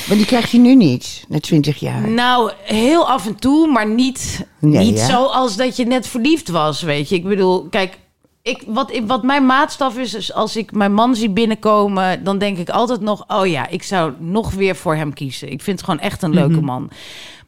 [0.08, 2.08] Maar die krijg je nu niet, na 20 jaar.
[2.08, 5.06] Nou, heel af en toe, maar niet, Nee, niet hè?
[5.06, 7.14] zoals dat je net verliefd was, weet je.
[7.14, 7.98] Ik bedoel, kijk,
[8.46, 12.24] ik, wat, ik- wat mijn maatstaf is, is als ik mijn man zie binnenkomen...
[12.24, 15.50] dan denk ik altijd nog, oh ja, ik zou nog weer voor hem kiezen.
[15.50, 16.90] Ik vind het gewoon echt een leuke man.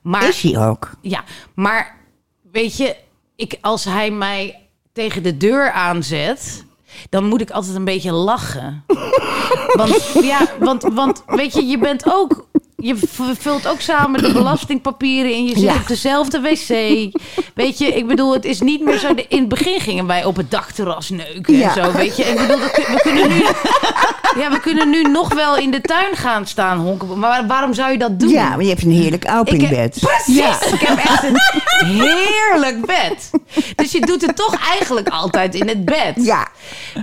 [0.02, 0.90] Maar, Is hij ook?
[1.00, 1.24] ja,
[1.54, 1.96] maar
[2.52, 2.96] weet je,
[3.36, 4.58] ik, als hij mij
[4.92, 6.64] tegen de deur aanzet...
[7.10, 8.84] dan moet ik altijd een beetje lachen.
[9.76, 12.46] Want ja, want, want weet je, je bent ook.
[12.82, 12.96] Je
[13.38, 15.44] vult ook samen de belastingpapieren in.
[15.44, 15.74] Je zit Ja.
[15.74, 16.68] op dezelfde wc.
[17.54, 19.14] Weet je, ik bedoel, het is niet meer zo.
[19.14, 21.76] de- In het begin gingen wij op het dakterras neuken Ja.
[21.76, 21.92] en zo.
[21.92, 23.42] Weet je, ik bedoel, we kunnen nu.
[24.40, 27.18] Ja, we kunnen nu nog wel in de tuin gaan staan honken.
[27.18, 28.28] Maar waarom zou je dat doen?
[28.28, 29.96] Ja, maar je hebt een heerlijk openbed.
[30.00, 30.36] Precies.
[30.36, 30.62] Ja.
[30.72, 31.38] Ik heb echt een
[31.86, 33.30] heerlijk bed.
[33.74, 36.12] Dus je doet het toch eigenlijk altijd in het bed.
[36.16, 36.48] Ja.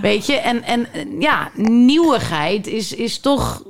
[0.02, 3.62] Weet je, en, en en ja, nieuwigheid is, is toch.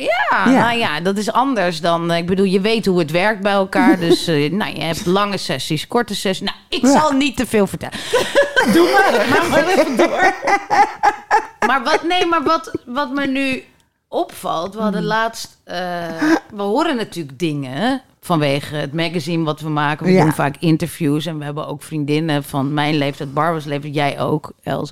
[0.00, 0.60] Ja, Ja.
[0.66, 2.10] nou ja, dat is anders dan.
[2.10, 3.98] eh, Ik bedoel, je weet hoe het werkt bij elkaar.
[4.08, 6.46] Dus eh, nou, je hebt lange sessies, korte sessies.
[6.46, 6.92] Nou, ik Ja.
[7.00, 7.98] zal niet te veel vertellen.
[8.74, 10.34] Doe maar, maar, door.
[11.66, 13.64] Maar wat, nee, maar wat, wat me nu
[14.08, 15.78] opvalt, we hadden laatst, eh,
[16.54, 20.06] we horen natuurlijk dingen vanwege het magazine wat we maken.
[20.06, 20.22] We Ja.
[20.22, 24.52] doen vaak interviews en we hebben ook vriendinnen van mijn leeftijd, Barbara's leeftijd, jij ook,
[24.62, 24.90] Els,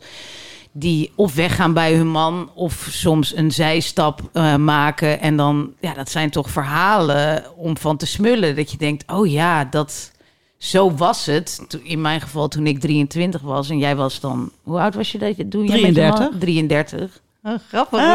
[0.79, 5.21] die of weggaan bij hun man of soms een zijstap eh, maken.
[5.21, 8.57] En dan, ja, dat zijn toch verhalen om van te smullen.
[8.57, 10.13] Dat je denkt, oh ja, dat,
[10.59, 11.67] zo was het.
[11.83, 15.19] In mijn geval toen ik 23 was en jij was dan, hoe oud was je
[15.19, 16.39] dat je toen jij met je man- 33.
[16.41, 17.21] 33.
[17.43, 18.01] Oh, grappig.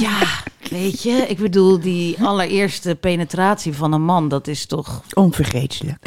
[0.00, 0.18] Ja,
[0.70, 5.98] weet je, ik bedoel, die allereerste penetratie van een man, dat is toch Onvergetelijk.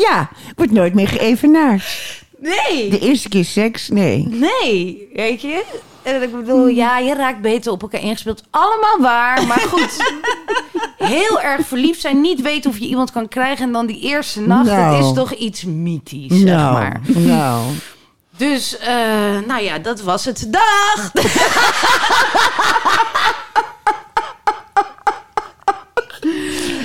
[0.00, 1.84] Ja, wordt nooit meer geëvenaard.
[2.38, 4.26] Nee, De eerste keer seks, nee.
[4.28, 5.64] nee, weet je?
[6.02, 8.42] En ik bedoel, ja, je raakt beter op elkaar ingespeeld.
[8.50, 10.12] Allemaal waar, maar goed.
[10.98, 13.64] Heel erg verliefd zijn, niet weten of je iemand kan krijgen...
[13.66, 14.96] en dan die eerste nacht, Nou.
[14.96, 17.00] het is toch iets mythisch, zeg nou, maar.
[17.06, 17.62] nou.
[18.36, 18.88] Dus, eh,
[19.46, 20.46] nou ja, dat was het.
[20.50, 21.12] Dag!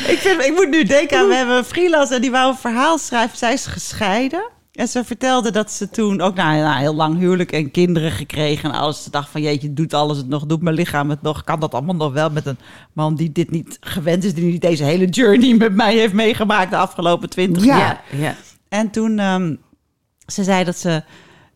[0.13, 2.57] Ik, vind, ik moet nu denken aan, we hebben een freelancer en die wou een
[2.57, 3.37] verhaal schrijven.
[3.37, 4.49] Zij is gescheiden.
[4.71, 8.71] En ze vertelde dat ze toen ook na een heel lang huwelijk en kinderen gekregen
[8.71, 9.03] en alles.
[9.03, 11.43] Ze dacht van jeetje, doet alles het nog, doet mijn lichaam het nog.
[11.43, 12.57] Kan dat allemaal nog wel met een
[12.93, 16.69] man die dit niet gewend is, die niet deze hele journey met mij heeft meegemaakt
[16.71, 17.77] de afgelopen twintig Ja.
[17.77, 18.03] jaar.
[18.11, 18.35] ja, ja.
[18.69, 19.55] En toen, ehm,
[20.27, 20.89] ze zei dat ze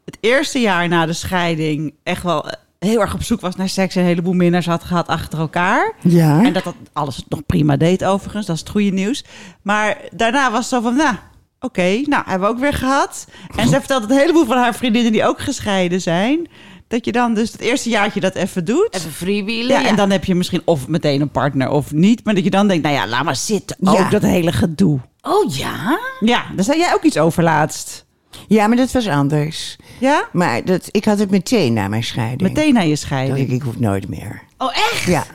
[0.06, 2.46] het eerste jaar na de scheiding echt wel
[2.84, 5.94] heel erg op zoek was naar seks en een heleboel minnaars had gehad achter elkaar.
[6.02, 6.44] Ja.
[6.44, 9.24] En dat dat alles nog prima deed overigens, dat is het goede nieuws.
[9.62, 11.16] Maar daarna was het zo van, nou,
[11.60, 13.28] oké, nou, hebben we ook weer gehad.
[13.56, 16.48] En ze vertelt dat een heleboel van haar vriendinnen die ook gescheiden zijn...
[16.88, 18.88] dat je dan dus het eerste jaartje dat even doet...
[18.92, 19.82] Even freewheelen.
[19.82, 22.24] ja, en dan heb je misschien of meteen een partner of niet.
[22.26, 23.78] Maar dat je dan denkt, nou ja, laat maar zitten.
[23.84, 24.10] Ook Ja.
[24.10, 25.00] dat hele gedoe.
[25.22, 26.00] Oh ja?
[26.20, 28.03] Ja, daar zei jij ook iets over laatst.
[28.48, 29.76] Ja, maar dat was anders.
[30.00, 30.30] Ja?
[30.32, 32.42] Maar dat, ik had het meteen na mijn scheiding.
[32.42, 33.52] Meteen na je dacht ik, scheiding.
[33.52, 34.42] ik hoef nooit meer.
[34.58, 35.04] Oh, echt?
[35.04, 35.26] Ja,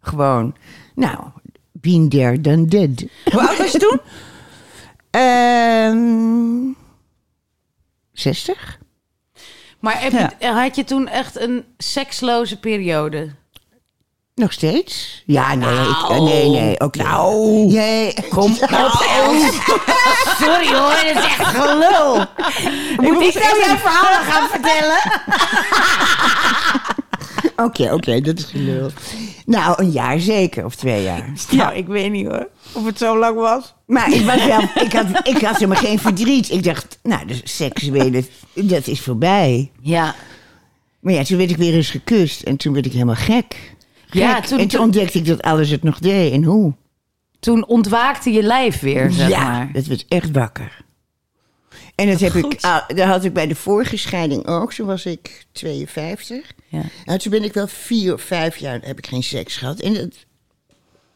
[0.00, 0.54] gewoon.
[0.94, 1.18] Nou,
[1.72, 3.04] been there, done dead.
[3.32, 4.00] Hoe oud was je toen?
[5.10, 6.72] Ehm
[8.12, 8.78] 60?
[9.80, 13.30] Maar heb je, had je toen echt een seksloze periode?
[14.34, 15.22] Nog steeds?
[15.26, 16.14] Ja, nee, ik, Nou.
[16.14, 17.02] eh, nee, nee, oké.
[17.02, 18.14] Nou, nee.
[18.28, 19.42] Kom op, Els.
[20.40, 22.16] Sorry hoor, dit is echt gelul.
[23.12, 24.98] Moet ik nou jouw verhalen gaan vertellen?
[27.56, 28.90] Oké, oké, dat is gelul.
[29.46, 31.32] Nou, een jaar zeker, of twee jaar.
[31.50, 32.48] Nou, ik weet niet hoor.
[32.72, 33.74] Of het zo lang was.
[33.86, 36.50] Maar ik, was wel, ik, had, ik had helemaal geen verdriet.
[36.50, 38.24] Ik dacht, nou, de seksuele,
[38.54, 39.70] dat is voorbij.
[39.80, 40.14] Ja.
[41.00, 43.73] Maar ja, toen werd ik weer eens gekust en toen werd ik helemaal gek.
[44.20, 46.74] Ja, toen- en toen ontdekte ik dat alles het nog deed en hoe.
[47.40, 49.72] Toen ontwaakte je lijf weer, zeg ja, maar.
[49.72, 50.82] dat werd echt wakker.
[51.94, 52.60] En dat, heb ik,
[52.96, 54.72] dat had ik bij de vorige scheiding ook.
[54.72, 56.52] Toen was ik 52.
[56.68, 56.82] Ja.
[57.04, 59.80] Nou, toen ben ik wel vier of vijf jaar heb ik geen seks gehad.
[59.80, 60.24] En dat,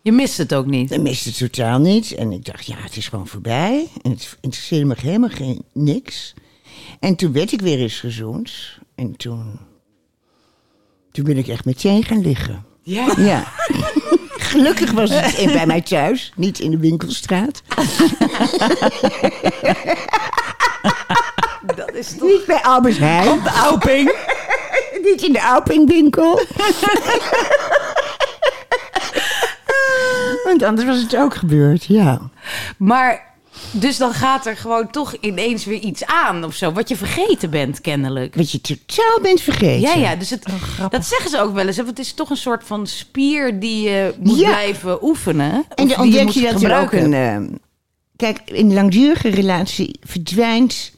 [0.03, 0.89] Je mist het ook niet.
[0.89, 2.13] dat miste totaal niet.
[2.15, 3.89] En ik dacht, ja, het is gewoon voorbij.
[4.03, 6.35] En het interesseerde me helemaal geen, niks.
[7.01, 8.79] En toen werd ik weer eens gezoend.
[8.95, 9.59] En toen,
[11.13, 12.65] toen ben ik echt meteen gaan liggen.
[12.89, 13.07] Ja.
[13.17, 13.45] Ja.
[14.51, 17.63] Gelukkig was het in- bij mij thuis, niet in de winkelstraat.
[21.77, 22.29] Dat is toch...
[22.29, 23.29] Niet bij Albert Heijn.
[23.29, 24.15] Op de Auping.
[25.11, 26.41] niet in de Aupingwinkel.
[30.45, 32.21] Want anders was het ook gebeurd, ja.
[32.77, 33.35] Maar,
[33.71, 36.73] dus dan gaat er gewoon toch ineens weer iets aan of zo.
[36.73, 38.35] Wat je vergeten bent, kennelijk.
[38.35, 39.81] Wat je totaal bent vergeten.
[39.81, 40.45] Ja, ja, dus het,
[40.91, 41.77] dat zeggen ze ook wel eens.
[41.77, 44.49] hè, want Het is toch een soort van spier die je moet Ja.
[44.49, 45.53] blijven oefenen.
[45.53, 47.13] En dan die ontdek moet je dat er ook gebruiken.
[47.13, 47.49] een...
[47.51, 47.57] eh,
[48.17, 50.93] kijk, in een langdurige relatie verdwijnt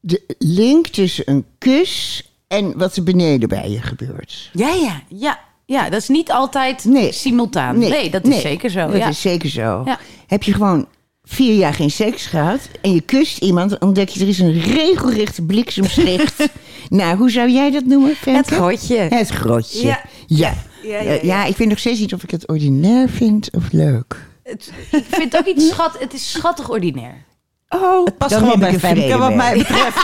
[0.00, 4.50] de link tussen een kus en wat er beneden bij je gebeurt.
[4.52, 5.44] Ja, ja, ja.
[5.68, 7.12] Ja, dat is niet altijd Nee.
[7.12, 7.78] simultaan.
[7.78, 8.86] Nee, dat is nee, zeker zo.
[8.86, 9.08] Dat ja.
[9.08, 9.82] is zeker zo.
[9.84, 9.98] Ja.
[10.26, 10.86] Heb je gewoon
[11.28, 14.60] vier jaar geen seks gehad en je kust iemand, dan ontdek je er is een
[14.60, 16.48] regelrechte bliksemschicht.
[16.88, 18.38] nou, hoe zou jij dat noemen, Femke?
[18.38, 18.96] Het grotje.
[18.96, 19.86] Het grotje.
[19.86, 20.00] Ja.
[20.26, 20.54] Ja.
[20.82, 21.44] Ja, Ja, ja, ja.
[21.44, 24.16] ik weet nog steeds niet of ik het ordinair vind of leuk.
[24.42, 25.96] Het- ik vind het ook iets schat.
[25.98, 27.24] Het is schattig ordinair.
[27.68, 29.96] Oh, Het past gewoon bij Femke, wat mij betreft.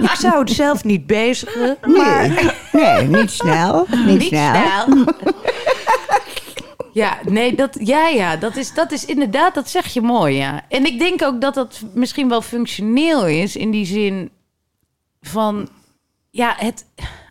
[0.00, 1.76] Ik zou het zelf niet bezigen.
[1.86, 2.32] Nee,
[2.72, 3.86] nee, niet snel.
[3.90, 4.54] Niet, Niet snel.
[4.86, 5.04] snel.
[6.96, 10.64] Ja, nee, dat, ja, ja dat, is, dat is inderdaad, dat zeg je mooi, ja.
[10.68, 14.30] En ik denk ook dat dat misschien wel functioneel is in die zin
[15.20, 15.68] van,
[16.30, 16.86] ja, het,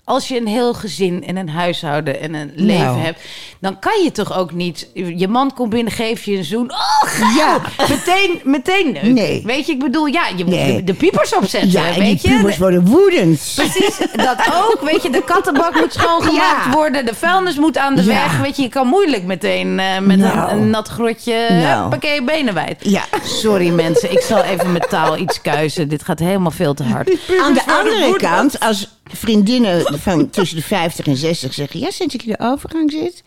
[0.06, 3.00] als je een heel gezin en een huishouden en een leven Nou.
[3.00, 3.22] hebt,
[3.60, 7.02] dan kan je toch ook niet, je man komt binnen, geef je een zoen, oh,
[7.02, 7.36] geil!
[7.38, 7.62] Ja.
[7.90, 9.14] meteen, meteen.
[9.14, 9.42] Nee.
[9.46, 10.76] Weet je, ik bedoel, ja, je moet Nee.
[10.76, 12.28] de, de piepers opzetten, Ja, en die weet je.
[12.28, 13.52] pubers worden woedend.
[13.56, 14.78] Precies, dat ook.
[14.82, 16.72] Weet je, de kattenbak moet schoongemaakt Ja.
[16.72, 17.06] worden.
[17.06, 18.08] De vuilnis moet aan de Ja.
[18.08, 18.40] weg.
[18.40, 20.52] Weet je, je kan moeilijk meteen eh, met Nou.
[20.52, 21.82] een, een nat grotje Nou.
[21.82, 22.78] huppakee, benen wijd.
[22.80, 23.04] Ja.
[23.24, 25.90] Sorry mensen, ik zal even met taal iets kuisen.
[25.90, 27.10] Dit gaat helemaal veel te hard.
[27.44, 31.80] Aan de andere kant, als vriendinnen van tussen de 50 en 60 zeggen...
[31.80, 33.24] ja, sinds ik in de overgang zit...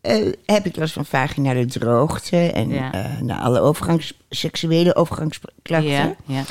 [0.00, 2.36] eh, heb ik last van vaginale droogte...
[2.36, 2.92] en Ja.
[2.92, 5.90] eh, nou, alle overgangs, seksuele overgangsklachten.
[5.90, 6.42] Ja, ja.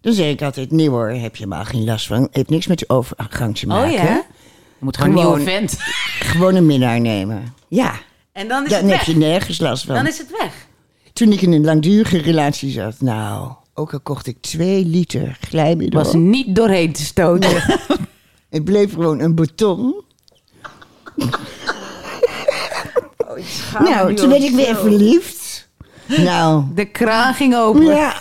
[0.00, 2.28] Dan zeg ik altijd, nee hoor, heb je helemaal geen last van.
[2.32, 3.88] Heeft niks met de overgang te maken.
[3.88, 4.22] Oh ja?
[4.78, 5.76] Moet gewoon een nieuwe vent.
[6.20, 7.54] Gewoon een minnaar nemen.
[7.68, 7.94] Ja,
[8.32, 9.06] En dan is dan het heb weg.
[9.06, 9.94] je nergens last van.
[9.94, 10.66] Dan is het weg.
[11.12, 13.52] Toen ik in een langdurige relatie zat, nou...
[13.78, 16.02] ook al kocht ik twee liter glijmiddel...
[16.02, 17.50] Was niet doorheen te stoten.
[18.50, 19.94] Het bleef gewoon een beton.
[23.78, 25.68] nou, toen werd ik weer verliefd.
[26.06, 27.84] Nou, De kraan ging open.
[27.84, 28.14] ja.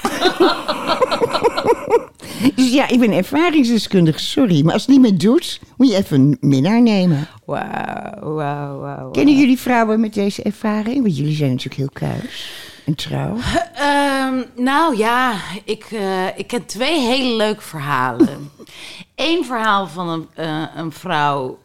[2.55, 4.63] dus ja, ik ben ervaringsdeskundige, sorry.
[4.63, 7.27] Maar als het niet meer doet, moet je even een minnaar nemen.
[7.45, 9.11] Wauw, wauw, wauw.
[9.11, 11.01] Kennen jullie vrouwen met deze ervaring?
[11.01, 12.51] Want jullie zijn natuurlijk heel kuis
[12.87, 13.37] en trouw.
[13.73, 15.33] Ehm, nou ja,
[15.63, 18.51] ik, eh, ik ken twee hele leuke verhalen.
[19.15, 21.59] Eén verhaal van een, eh, een vrouw.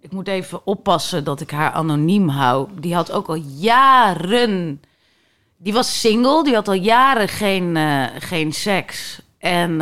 [0.00, 2.68] Ik moet even oppassen dat ik haar anoniem hou.
[2.80, 4.82] Die had ook al jaren.
[5.56, 9.20] Die was single, die had al jaren geen, eh, geen seks.
[9.38, 9.78] En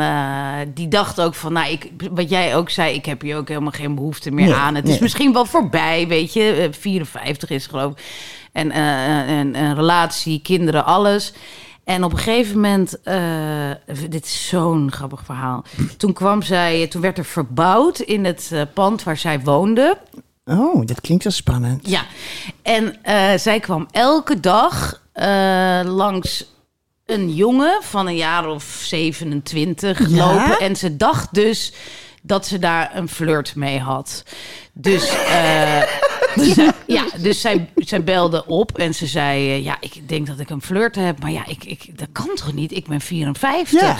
[0.73, 3.71] die dacht ook van, nou, ik, wat jij ook zei, ik heb hier ook helemaal
[3.71, 4.75] geen behoefte meer Nee, aan.
[4.75, 6.51] Het is misschien wel voorbij, weet je.
[6.51, 8.03] Eh, 54 is geloof ik.
[8.57, 11.33] En eh, een, een relatie, kinderen, alles.
[11.83, 13.71] En op een gegeven moment, eh,
[14.09, 15.63] dit is zo'n grappig verhaal.
[15.97, 19.97] Toen kwam zij, toen werd er verbouwd in het eh, pand waar zij woonde.
[20.45, 21.89] Oh, dat klinkt wel spannend.
[21.89, 22.05] Ja,
[22.61, 22.99] en
[23.39, 25.01] zij kwam elke dag
[25.85, 26.45] langs
[27.05, 30.33] een jongen van een jaar of 27 Ja?
[30.33, 30.59] lopen.
[30.59, 31.73] En ze dacht dus
[32.21, 34.23] dat ze daar een flirt mee had.
[34.73, 35.11] Dus,
[36.45, 39.49] dus zij- ja, dus zij, zij belde op en ze zei...
[39.49, 41.19] eh, ja, ik denk dat ik een flirt heb.
[41.21, 42.71] Maar ja, ik, ik, dat kan toch niet?
[42.71, 43.81] Ik ben 54.
[43.81, 43.97] Ja.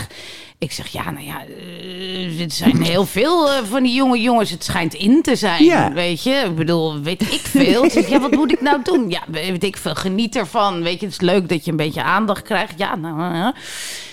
[0.59, 4.49] Ik zeg, ja, nou ja, eh, er zijn heel veel eh, van die jonge jongens.
[4.49, 5.93] Het schijnt in te zijn, Ja.
[5.93, 6.43] weet je.
[6.45, 7.83] Ik bedoel, weet ik veel.
[7.85, 9.09] Ik zeg, ja, wat moet ik nou doen?
[9.09, 10.83] Ja, weet ik veel, geniet ervan.
[10.83, 12.73] Weet je, het is leuk dat je een beetje aandacht krijgt.
[12.77, 13.53] Ja, nou, eh, eh.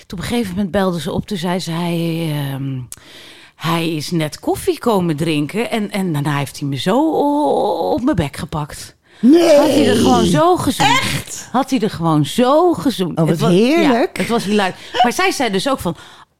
[0.07, 1.27] Toen op een gegeven moment belde ze op.
[1.27, 1.71] Toen zei ze,
[3.55, 5.69] hij, is net koffie komen drinken.
[5.71, 7.09] En, en daarna heeft hij me zo
[7.91, 8.95] op mijn bek gepakt.
[9.19, 9.55] Nee.
[9.57, 10.89] Had hij er gewoon zo gezoend.
[10.89, 11.49] Echt?
[11.51, 13.11] Had hij er gewoon zo gezoend.
[13.11, 14.17] Oh, wat Het was, heerlijk.
[14.17, 14.75] Ja, het was hilarisch.
[15.03, 15.95] Maar zij zei dus ook van...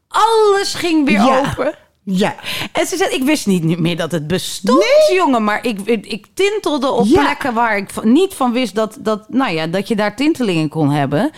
[0.08, 1.38] Alles ging weer Ja.
[1.38, 1.74] open.
[2.08, 2.34] Ja.
[2.72, 5.44] En ze zei, ik wist niet meer dat het bestond, jongen.
[5.44, 7.22] Maar ik, ik, ik tintelde op Ja.
[7.22, 10.90] plekken waar ik niet van wist dat, dat, nou ja, dat je daar tintelingen kon
[10.90, 11.30] hebben.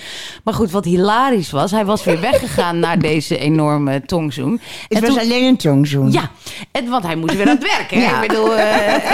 [0.44, 4.60] Maar goed, wat hilarisch was, hij was weer weggegaan naar deze enorme tongzoen.
[4.88, 6.12] Het En was toen- alleen een tongzoen.
[6.12, 6.30] ja,
[6.72, 7.90] en, want hij moest weer aan het werk.
[7.90, 8.00] Hè?
[8.00, 8.22] Ja.
[8.22, 8.66] Ik bedoel, eh,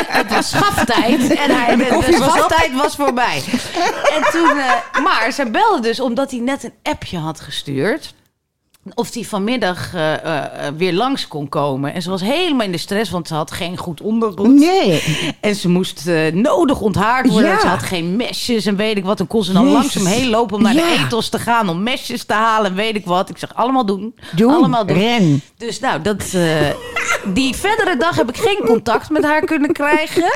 [0.08, 3.42] het was schaftijd en, hij, de, de schaftijd was voorbij.
[4.16, 8.14] En toen, eh, maar ze belde dus omdat hij net een appje had gestuurd.
[8.94, 11.94] Of hij vanmiddag eh, eh, eh, weer langs kon komen.
[11.94, 14.48] En ze was helemaal in de stress, want ze had geen goed ondergoed.
[14.58, 15.02] Nee.
[15.40, 17.50] En ze moest nodig onthaard worden.
[17.50, 17.60] Ja.
[17.60, 19.20] Ze had geen mesjes en weet ik wat.
[19.20, 19.78] En kon ze dan Jezus.
[19.78, 21.04] langs hem heen lopen om naar de Ja.
[21.04, 21.68] ethos te gaan.
[21.68, 23.30] Om mesjes te halen en weet ik wat.
[23.30, 24.14] Ik zeg, allemaal doen.
[24.36, 24.52] Doen.
[24.54, 24.96] Allemaal doen.
[24.96, 25.42] Ren.
[25.56, 26.22] Dus nou, dat,
[27.26, 30.32] die verdere dag heb ik geen contact met haar kunnen krijgen.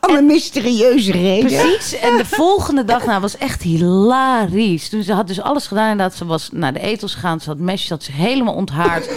[0.00, 1.60] Om een mysterieuze reden.
[1.60, 1.98] Precies.
[1.98, 4.88] En de volgende dag nou, was echt hilarisch.
[4.88, 5.90] Toen ze had dus alles gedaan.
[5.90, 7.40] Inderdaad, ze was naar de etels gegaan.
[7.40, 9.08] Ze had mesjes, had zich helemaal onthaard.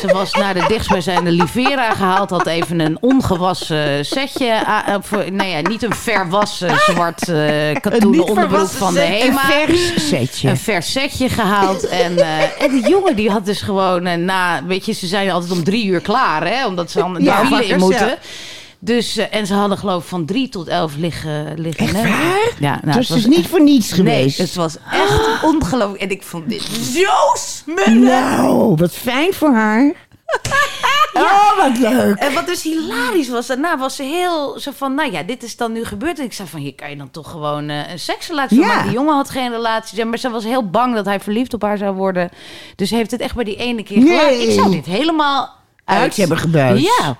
[0.00, 2.30] Ze was naar de dichtstbijzijnde Livera gehaald.
[2.30, 4.64] Had even een ongewassen setje.
[4.64, 9.08] aan- eh, voor, nou ja, niet een verwassen zwart eh katoenen onderbroek van de set.
[9.08, 9.40] Een HEMA.
[9.40, 10.48] vers setje.
[10.48, 11.88] Een vers setje gehaald.
[11.88, 14.64] En, eh, en die jongen die had dus gewoon eh, na...
[14.66, 16.66] Weet je, ze zijn altijd om drie uur klaar, hè?
[16.66, 18.06] Omdat ze dan de Ja, file in moeten.
[18.06, 18.16] ja.
[18.82, 21.60] Dus, eh, en ze hadden geloof ik van drie tot elf liggen.
[21.60, 22.52] liggen Echt waar?
[22.58, 24.38] Ja, nou, het was het dus niet voor niets Nee, geweest.
[24.38, 26.02] het was echt ongelooflijk.
[26.02, 28.00] En ik vond dit zo smullen.
[28.02, 29.92] Nou, wat fijn voor haar.
[31.12, 32.16] Oh, wat leuk.
[32.16, 35.56] En wat dus hilarisch was, daarna was ze heel zo van, nou ja, dit is
[35.56, 36.18] dan nu gebeurd.
[36.18, 38.66] En ik zei van, hier kan je dan toch gewoon eh, een seksrelatie Ja.
[38.66, 38.82] maken.
[38.82, 41.78] Die jongen had geen relatie, maar ze was heel bang dat hij verliefd op haar
[41.78, 42.30] zou worden.
[42.76, 44.18] Dus heeft het echt bij die ene keer Nee.
[44.18, 44.40] gedaan.
[44.40, 45.50] Ik zou dit helemaal
[45.84, 46.80] uit, Uit hebben gebuit.
[46.82, 47.16] Ja.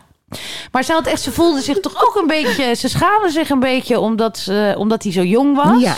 [0.72, 3.60] Maar ze had echt, ze voelde zich toch ook een beetje, ze schaamde zich een
[3.60, 5.80] beetje omdat, ze, omdat hij zo jong was.
[5.82, 5.96] Ja.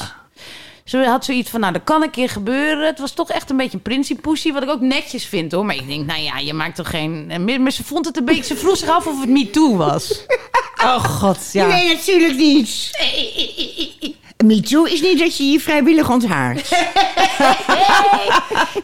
[0.85, 2.87] Ze had zoiets van, nou, dat kan een keer gebeuren.
[2.87, 5.67] Het was toch echt een beetje een principoesie, wat ik ook netjes vind, hoor.
[5.67, 7.27] Maar ik denk, nou ja, je maakt toch geen...
[7.31, 8.45] eh, Maar ze vond het een beetje...
[8.45, 10.13] Ze vroeg zich af of het Me Too was.
[10.85, 11.67] Oh god, ja.
[11.67, 12.91] Nee, natuurlijk niet.
[14.43, 16.69] MeToo is niet dat je je vrijwillig onthaart.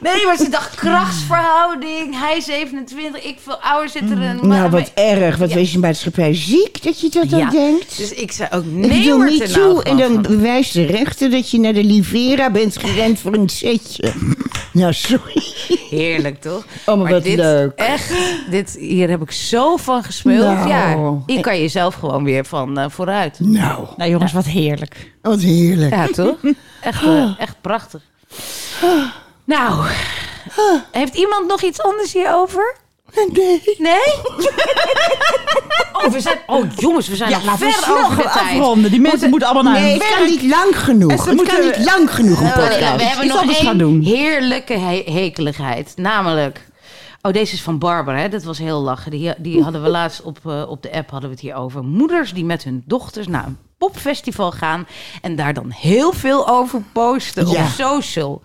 [0.01, 2.19] Nee, maar ze dacht krachtsverhouding.
[2.21, 4.49] Hij 27, ik veel ouder zit er een...
[4.49, 5.37] nou, wat erg.
[5.37, 5.55] Wat Ja.
[5.55, 7.51] wees je maatschappij ziek dat je dat dan Ja.
[7.51, 7.97] denkt.
[7.97, 9.63] Dus ik zei ook, Ik nee, bedoel, wordt me toe.
[9.63, 13.49] nou en dan bewijst de rechter dat je naar de Livera bent gerend voor een
[13.49, 14.13] setje.
[14.83, 15.43] Nou, sorry.
[15.91, 16.65] Heerlijk, toch?
[16.87, 17.73] Oh, maar wat dit, leuk.
[17.77, 18.13] Echt,
[18.51, 20.45] dit, hier heb ik zo van gesmuld.
[20.45, 20.69] Nou.
[20.69, 23.41] Ja, hier kan je zelf gewoon weer van eh, vooruit.
[23.41, 25.13] Nou, Nou jongens, wat heerlijk.
[25.23, 25.95] wat heerlijk.
[25.95, 26.37] Ja, toch?
[26.81, 28.03] Echt, eh, echt prachtig.
[29.45, 29.87] Nou,
[30.93, 32.77] heeft iemand nog iets anders hierover?
[33.33, 33.63] Nee.
[33.79, 33.97] Nee?
[35.93, 38.33] Oh, we zijn, oh jongens, we zijn Ja, nog we ver snel over de gaan
[38.47, 38.61] tijd.
[38.61, 38.91] afronden.
[38.91, 41.25] Die mensen moeten allemaal naar Nee, hun het kan niet lang genoeg.
[41.25, 42.97] Het moeten- kan niet lang genoeg, een podcast.
[42.97, 44.01] we hebben Iets nog één doen.
[44.03, 45.93] heerlijke he hekeligheid.
[45.97, 46.67] Namelijk...
[47.23, 48.29] Oh, deze is van Barbara, hè?
[48.29, 49.11] dat was heel lachen.
[49.11, 51.85] Die, die hadden we laatst op, eh, op de app hadden we het hier over.
[51.85, 54.87] Moeders die met hun dochters een popfestival gaan...
[55.23, 57.63] en daar dan heel veel over posten Ja.
[57.63, 58.43] op social.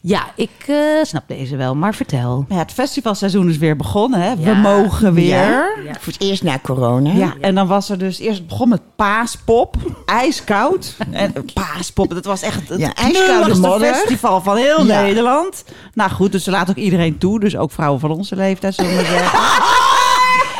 [0.00, 2.44] Ja, ik eh, snap deze wel, maar vertel.
[2.48, 4.20] Ja, het festivalseizoen is weer begonnen.
[4.20, 4.36] Hè?
[4.36, 5.28] We mogen weer.
[5.28, 5.66] Ja.
[5.84, 5.92] Ja.
[6.00, 7.12] Voor het eerst na corona.
[7.12, 10.96] Ja, en dan was er dus eerst het begon met paaspop, ijskoud.
[11.10, 13.94] En paaspop, dat was echt het modder.
[13.94, 15.02] festival van heel Ja.
[15.02, 15.64] Nederland.
[15.94, 18.96] Nou goed, dus ze laten ook iedereen toe, dus ook vrouwen van onze leeftijd zullen
[18.96, 19.40] we zeggen.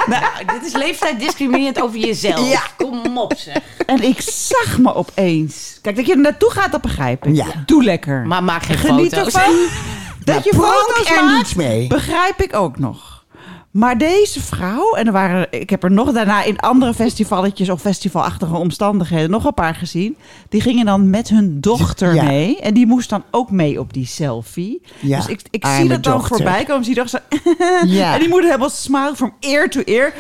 [0.07, 2.51] Nou, dit is leeftijd discriminerend over jezelf.
[2.51, 2.63] Ja.
[2.77, 3.57] Kom op zeg.
[3.87, 5.79] En ik zag me opeens.
[5.83, 7.35] Kijk, dat je er naartoe gaat, dat begrijp ik.
[7.37, 7.47] Ja.
[7.67, 8.27] Doe lekker.
[8.27, 9.35] Maar maak geen Geniet foto's.
[9.35, 9.55] ervan.
[10.25, 11.87] Dat je foto's er maakt, niet mee.
[11.87, 13.12] begrijp ik ook nog.
[13.73, 17.81] Maar deze vrouw, en er waren, ik heb er nog daarna in andere festivalletjes of
[17.81, 20.17] festivalachtige omstandigheden nog een paar gezien.
[20.49, 22.23] Die gingen dan met hun dochter Ja.
[22.23, 22.61] mee.
[22.61, 24.83] En die moest dan ook mee op die selfie.
[25.01, 26.85] Ja, dus ik, ik zie dat dan voorbij komen.
[26.85, 27.19] Zie zo.
[27.87, 28.13] Ja.
[28.15, 30.13] En die moeder helemaal smile from ear to ear.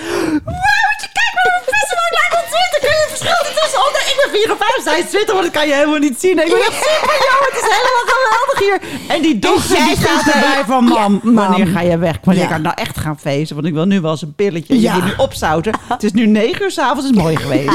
[0.44, 2.80] Wauw, je kijkt naar een festival, ik lijk wel 20.
[2.80, 4.01] Kun je het verschil tussen?
[4.26, 6.30] Oh, nee, ik ben 24 want dat kan je helemaal niet zien.
[6.30, 7.14] Ik ben echt super,
[7.50, 8.80] het is helemaal geweldig hier.
[9.16, 12.16] En die dochter die staat erbij van, mam, wanneer ga je weg?
[12.24, 13.56] Wanneer kan ik nou echt gaan feesten?
[13.56, 14.80] Want ik wil nu wel eens een pilletje.
[14.80, 14.96] Ja.
[14.96, 15.72] Nu opzouten.
[15.88, 17.70] Het is nu 9 uur s'avonds, het is mooi geweest.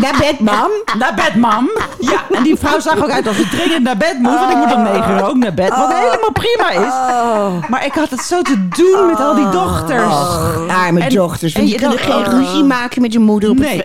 [0.00, 0.70] Naar bed, mam.
[0.98, 1.70] Naar bed, mam.
[2.00, 4.34] Ja, en die vrouw zag ook uit als ze dringend naar bed moet.
[4.38, 5.68] Want ik moet om 9 uur ook naar bed.
[5.68, 6.92] Wat helemaal prima is.
[7.68, 10.14] Maar ik had het zo te doen met al die dochters.
[10.68, 11.52] Arme dochters.
[11.54, 13.50] en je dan- geen ruzie maken met je moeder.
[13.50, 13.76] Op het Nee.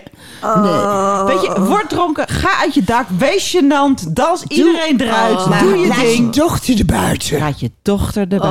[0.56, 1.24] nee.
[1.24, 5.78] Weet je, word dronken, ga uit je dak, wees gênant, dans iedereen eruit, Maar doe
[5.78, 6.34] je laat ding.
[6.34, 7.38] je dochter erbuiten.
[7.38, 8.48] Laat je dochter erbij.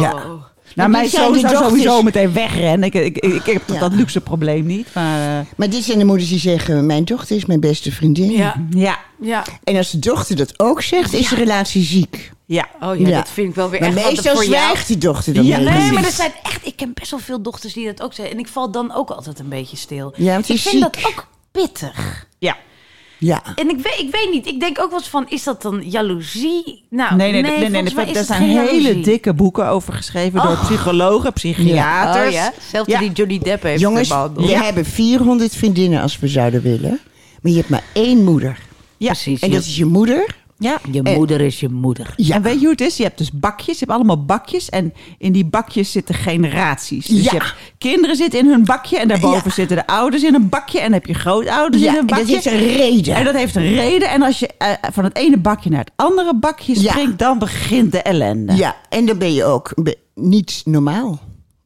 [0.00, 0.14] Ja.
[0.74, 2.82] Nou, mij dit zijn de zou dochters- sowieso meteen wegrennen.
[2.92, 3.78] Ik, ik, ik, ik heb Ja.
[3.78, 4.88] dat luxe probleem niet.
[4.94, 6.86] Maar eh, Maar dit zijn de moeders die zeggen...
[6.86, 8.30] mijn dochter is mijn beste vriendin.
[8.30, 9.44] Ja, ja, ja.
[9.64, 12.32] En als de dochter dat ook zegt, is de relatie ziek.
[12.46, 12.68] ja.
[12.80, 13.16] Oh ja, Ja.
[13.16, 14.54] dat vind ik wel weer Maar echt wat meestal voor jou.
[14.64, 16.66] zwijgt die dochter dan Ja, Nee, maar er zijn echt...
[16.66, 18.34] Ik ken best wel veel dochters die dat ook zeggen.
[18.34, 20.12] En ik val dan ook altijd een beetje stil.
[20.16, 22.26] Ja, want ik is vind dat ook pittig.
[22.38, 22.56] ja.
[23.18, 23.42] Ja.
[23.54, 24.46] En ik weet, ik weet niet.
[24.46, 25.26] Ik denk ook wel eens van...
[25.28, 26.84] Is dat dan jaloezie?
[26.90, 29.00] Nou, Nee, nee, nee, nee, er het zijn hele jaloezie.
[29.02, 32.26] dikke boeken over geschreven door psychologen, psychiaters.
[32.26, 32.52] Oh ja,
[32.86, 32.98] Ja.
[32.98, 34.62] die Johnny Depp heeft Jongens, we Ja.
[34.62, 37.00] hebben 400 vriendinnen als we zouden willen.
[37.42, 38.58] Maar je hebt maar één moeder.
[38.96, 39.06] Ja.
[39.06, 39.40] Precies.
[39.40, 40.36] En dat is je moeder.
[40.58, 40.78] Ja.
[40.90, 42.12] je moeder is je moeder.
[42.16, 42.34] Ja.
[42.34, 42.96] En weet je hoe het is?
[42.96, 43.78] Je hebt dus bakjes.
[43.78, 44.68] Je hebt allemaal bakjes.
[44.68, 47.06] En in die bakjes zitten generaties.
[47.06, 47.30] Dus Ja.
[47.32, 48.98] je hebt kinderen zitten in hun bakje.
[48.98, 49.50] En daarboven Ja.
[49.50, 50.78] zitten de ouders in een bakje.
[50.78, 52.32] En dan heb je grootouders Ja, in een en dat bakje.
[52.34, 53.14] heeft een reden.
[53.14, 54.10] En dat heeft een reden.
[54.10, 56.90] En als je eh, van het ene bakje naar het andere bakje Ja.
[56.90, 58.54] springt, dan begint de ellende.
[58.54, 61.18] Ja, en dan ben je ook be- niet normaal.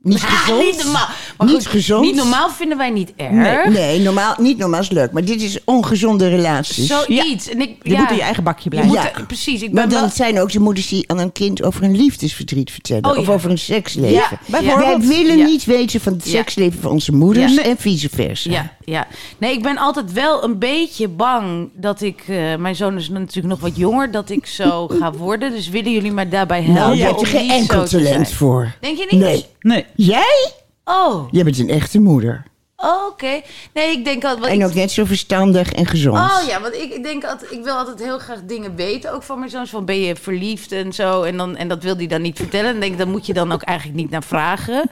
[0.02, 0.62] Niet gezond.
[0.62, 1.08] niet normaal.
[1.40, 2.04] Maar Niet goed, gezond.
[2.04, 3.30] Niet normaal vinden wij niet erg.
[3.32, 5.12] Nee, nee normaal, niet normaal is leuk.
[5.12, 6.86] Maar dit is ongezonde relaties.
[6.86, 7.48] Zoiets.
[7.48, 8.90] En ik, Je ja, moet in je eigen bakje je blijven.
[8.92, 9.12] moet Ja.
[9.14, 9.62] er- precies.
[9.62, 10.10] Ik maar ben dan wel...
[10.10, 13.04] zijn ook de moeders die aan een kind over een liefdesverdriet vertellen.
[13.10, 13.32] Oh, of ja.
[13.32, 14.10] over een seksleven.
[14.12, 15.06] Ja, bijvoorbeeld.
[15.06, 15.44] Wij willen Ja.
[15.44, 16.30] niet weten van het Ja.
[16.30, 17.62] seksleven van onze moeders Ja.
[17.62, 18.50] en vice versa.
[18.50, 19.06] Ja, ja.
[19.38, 22.22] Nee, ik ben altijd wel een beetje bang dat ik...
[22.28, 25.50] eh, mijn zoon is natuurlijk nog wat jonger, dat ik zo ga worden.
[25.52, 26.82] Dus willen jullie mij daarbij helpen?
[26.82, 28.72] Nou, je hebt er geen enkel talent voor.
[28.80, 29.20] Denk je niet?
[29.20, 29.44] Nee.
[29.60, 29.84] Nee.
[29.96, 30.50] Jij?
[30.90, 32.42] Oh, Jij bent een echte moeder.
[32.76, 33.40] oh, oké.
[33.74, 34.52] Nee, ik denk altijd...
[34.52, 36.16] En ook net zo verstandig en gezond.
[36.18, 39.22] Oh ja, want ik, ik denk altijd, ik wil altijd heel graag dingen weten, ook
[39.22, 39.70] van mijn zoons.
[39.70, 41.22] Van ben je verliefd en zo.
[41.22, 42.74] En, dan, en dat wil hij dan niet vertellen.
[42.74, 44.90] En denk dan moet je dan ook eigenlijk niet naar vragen.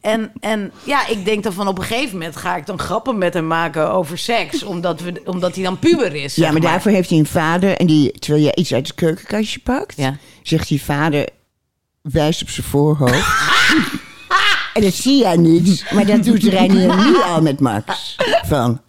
[0.00, 3.18] En, en ja, ik denk dan van op een gegeven moment ga ik dan grappen
[3.18, 4.62] met hem maken over seks.
[4.62, 6.34] Omdat, we, omdat hij dan puber is.
[6.34, 7.76] Ja, maar daarvoor heeft hij een vader.
[7.76, 10.16] En die, terwijl jij iets uit het keukenkastje pakt, Ja.
[10.42, 11.28] zegt die vader,
[12.02, 13.26] wijst op zijn voorhoofd.
[14.74, 15.84] en dat zie jij niet.
[15.94, 18.16] Maar dat doet Reinier nu al met Max.
[18.46, 18.80] Van,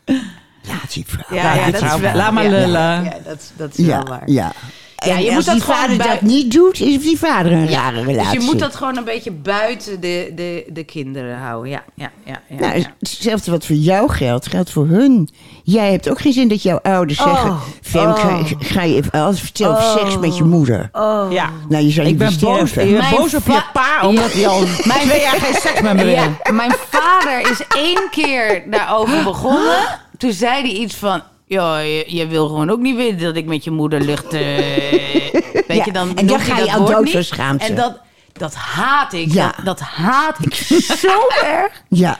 [0.67, 1.38] laat die vrouw.
[1.38, 2.15] Ja, ja, dit dat is wel...
[2.15, 2.71] laat maar ja, lullen.
[2.71, 4.29] Ja, ja, dat, dat is ja, wel waar.
[4.29, 4.51] ja.
[5.06, 7.70] Ja, En je als moet dat die vader dat niet doet, is die vader een
[7.70, 8.39] rare Dus relatie.
[8.39, 11.72] je moet dat gewoon een beetje buiten de, de, de kinderen houden.
[11.72, 12.41] Ja, ja, ja.
[12.49, 12.86] ja, Nou, ja.
[12.99, 15.30] hetzelfde wat voor jou geldt, geldt voor hun.
[15.64, 17.58] Jij hebt ook geen zin dat jouw ouders Oh, zeggen...
[17.82, 18.45] Fem, ga, oh.
[18.60, 20.89] ga je even alles vertellen over seks met je moeder.
[21.30, 21.49] Ja.
[21.70, 24.08] Nou, je zou je Ik ben boos, ik ben Mijn boos op je va- pa,
[24.08, 24.64] omdat hij al
[25.06, 26.14] twee jaar geen seks met me wil.
[26.14, 29.99] Ja, mijn vader is één keer daarover begonnen.
[30.18, 31.22] Toen zei hij iets van...
[31.52, 34.34] Ja, je, je wil gewoon ook niet weten dat ik met je moeder lucht...
[34.34, 37.26] eh, weet Ja, je, dan en dan ga je dat dood niet.
[37.26, 37.66] schaamte.
[37.66, 37.99] En dat,
[38.34, 39.32] dat haat ik.
[39.34, 39.54] Ja.
[39.56, 41.08] Dat, dat haat ik zo
[41.45, 41.84] erg.
[41.89, 42.18] Ja.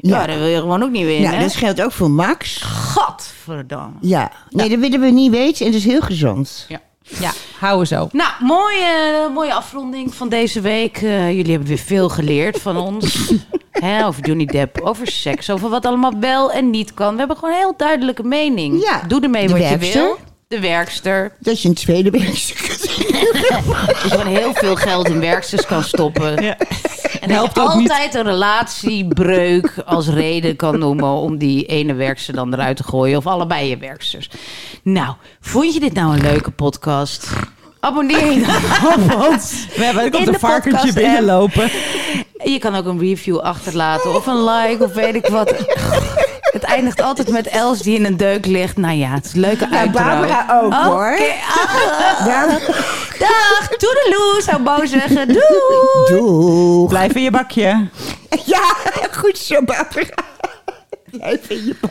[0.00, 0.20] Ja.
[0.20, 0.26] Ja.
[0.26, 1.22] dat wil je gewoon ook niet weten.
[1.22, 1.42] Nou, hè?
[1.42, 2.56] dat geldt ook voor Max.
[2.62, 3.96] Gadverdamme.
[4.00, 4.30] Ja.
[4.50, 6.64] Nee, dat willen we niet weten en dat is heel gezond.
[6.68, 6.80] Ja.
[7.20, 8.08] Ja, houden zo.
[8.12, 10.96] Nou, mooie, mooie afronding van deze week.
[10.96, 13.18] Eh, jullie hebben weer veel geleerd van ons.
[13.70, 17.12] Hè, over Johnny Depp, over seks, over wat allemaal wel en niet kan.
[17.12, 18.82] We hebben gewoon een heel duidelijke mening.
[18.82, 20.00] Ja, Doe ermee wat werkster.
[20.02, 20.18] je wil.
[20.48, 21.36] De werkster.
[21.40, 22.58] Dat je een tweede werkstuk
[23.86, 26.42] Dat je gewoon heel veel geld in werksters kan stoppen.
[26.42, 26.56] Ja.
[27.20, 27.90] En dat Helpt je niet.
[27.90, 33.18] altijd een relatiebreuk als reden kan noemen om die ene werkster dan eruit te gooien.
[33.18, 34.30] Of allebei je werksters.
[34.82, 37.28] Nou, vond je dit nou een leuke podcast?
[37.86, 38.56] Abonneer je dan
[38.92, 39.66] op ons.
[39.76, 41.70] We hebben ook de varkentje binnenlopen.
[42.44, 45.54] Je kan ook een review achterlaten of een like of weet ik wat.
[46.40, 48.76] Het eindigt altijd met Els die in een deuk ligt.
[48.76, 50.20] Nou ja, het is een leuke Ja, uitdaging.
[50.20, 51.12] Barbara ook, hoor.
[51.12, 52.26] Oké, ah.
[53.18, 55.26] Dag, toedeloe, zou Bo zeggen.
[55.28, 56.20] Doei.
[56.20, 56.88] Doeg.
[56.88, 57.88] Blijf in je bakje.
[58.44, 58.62] Ja,
[59.12, 60.14] goed zo, Barbara.
[61.10, 61.90] Blijf in je bak.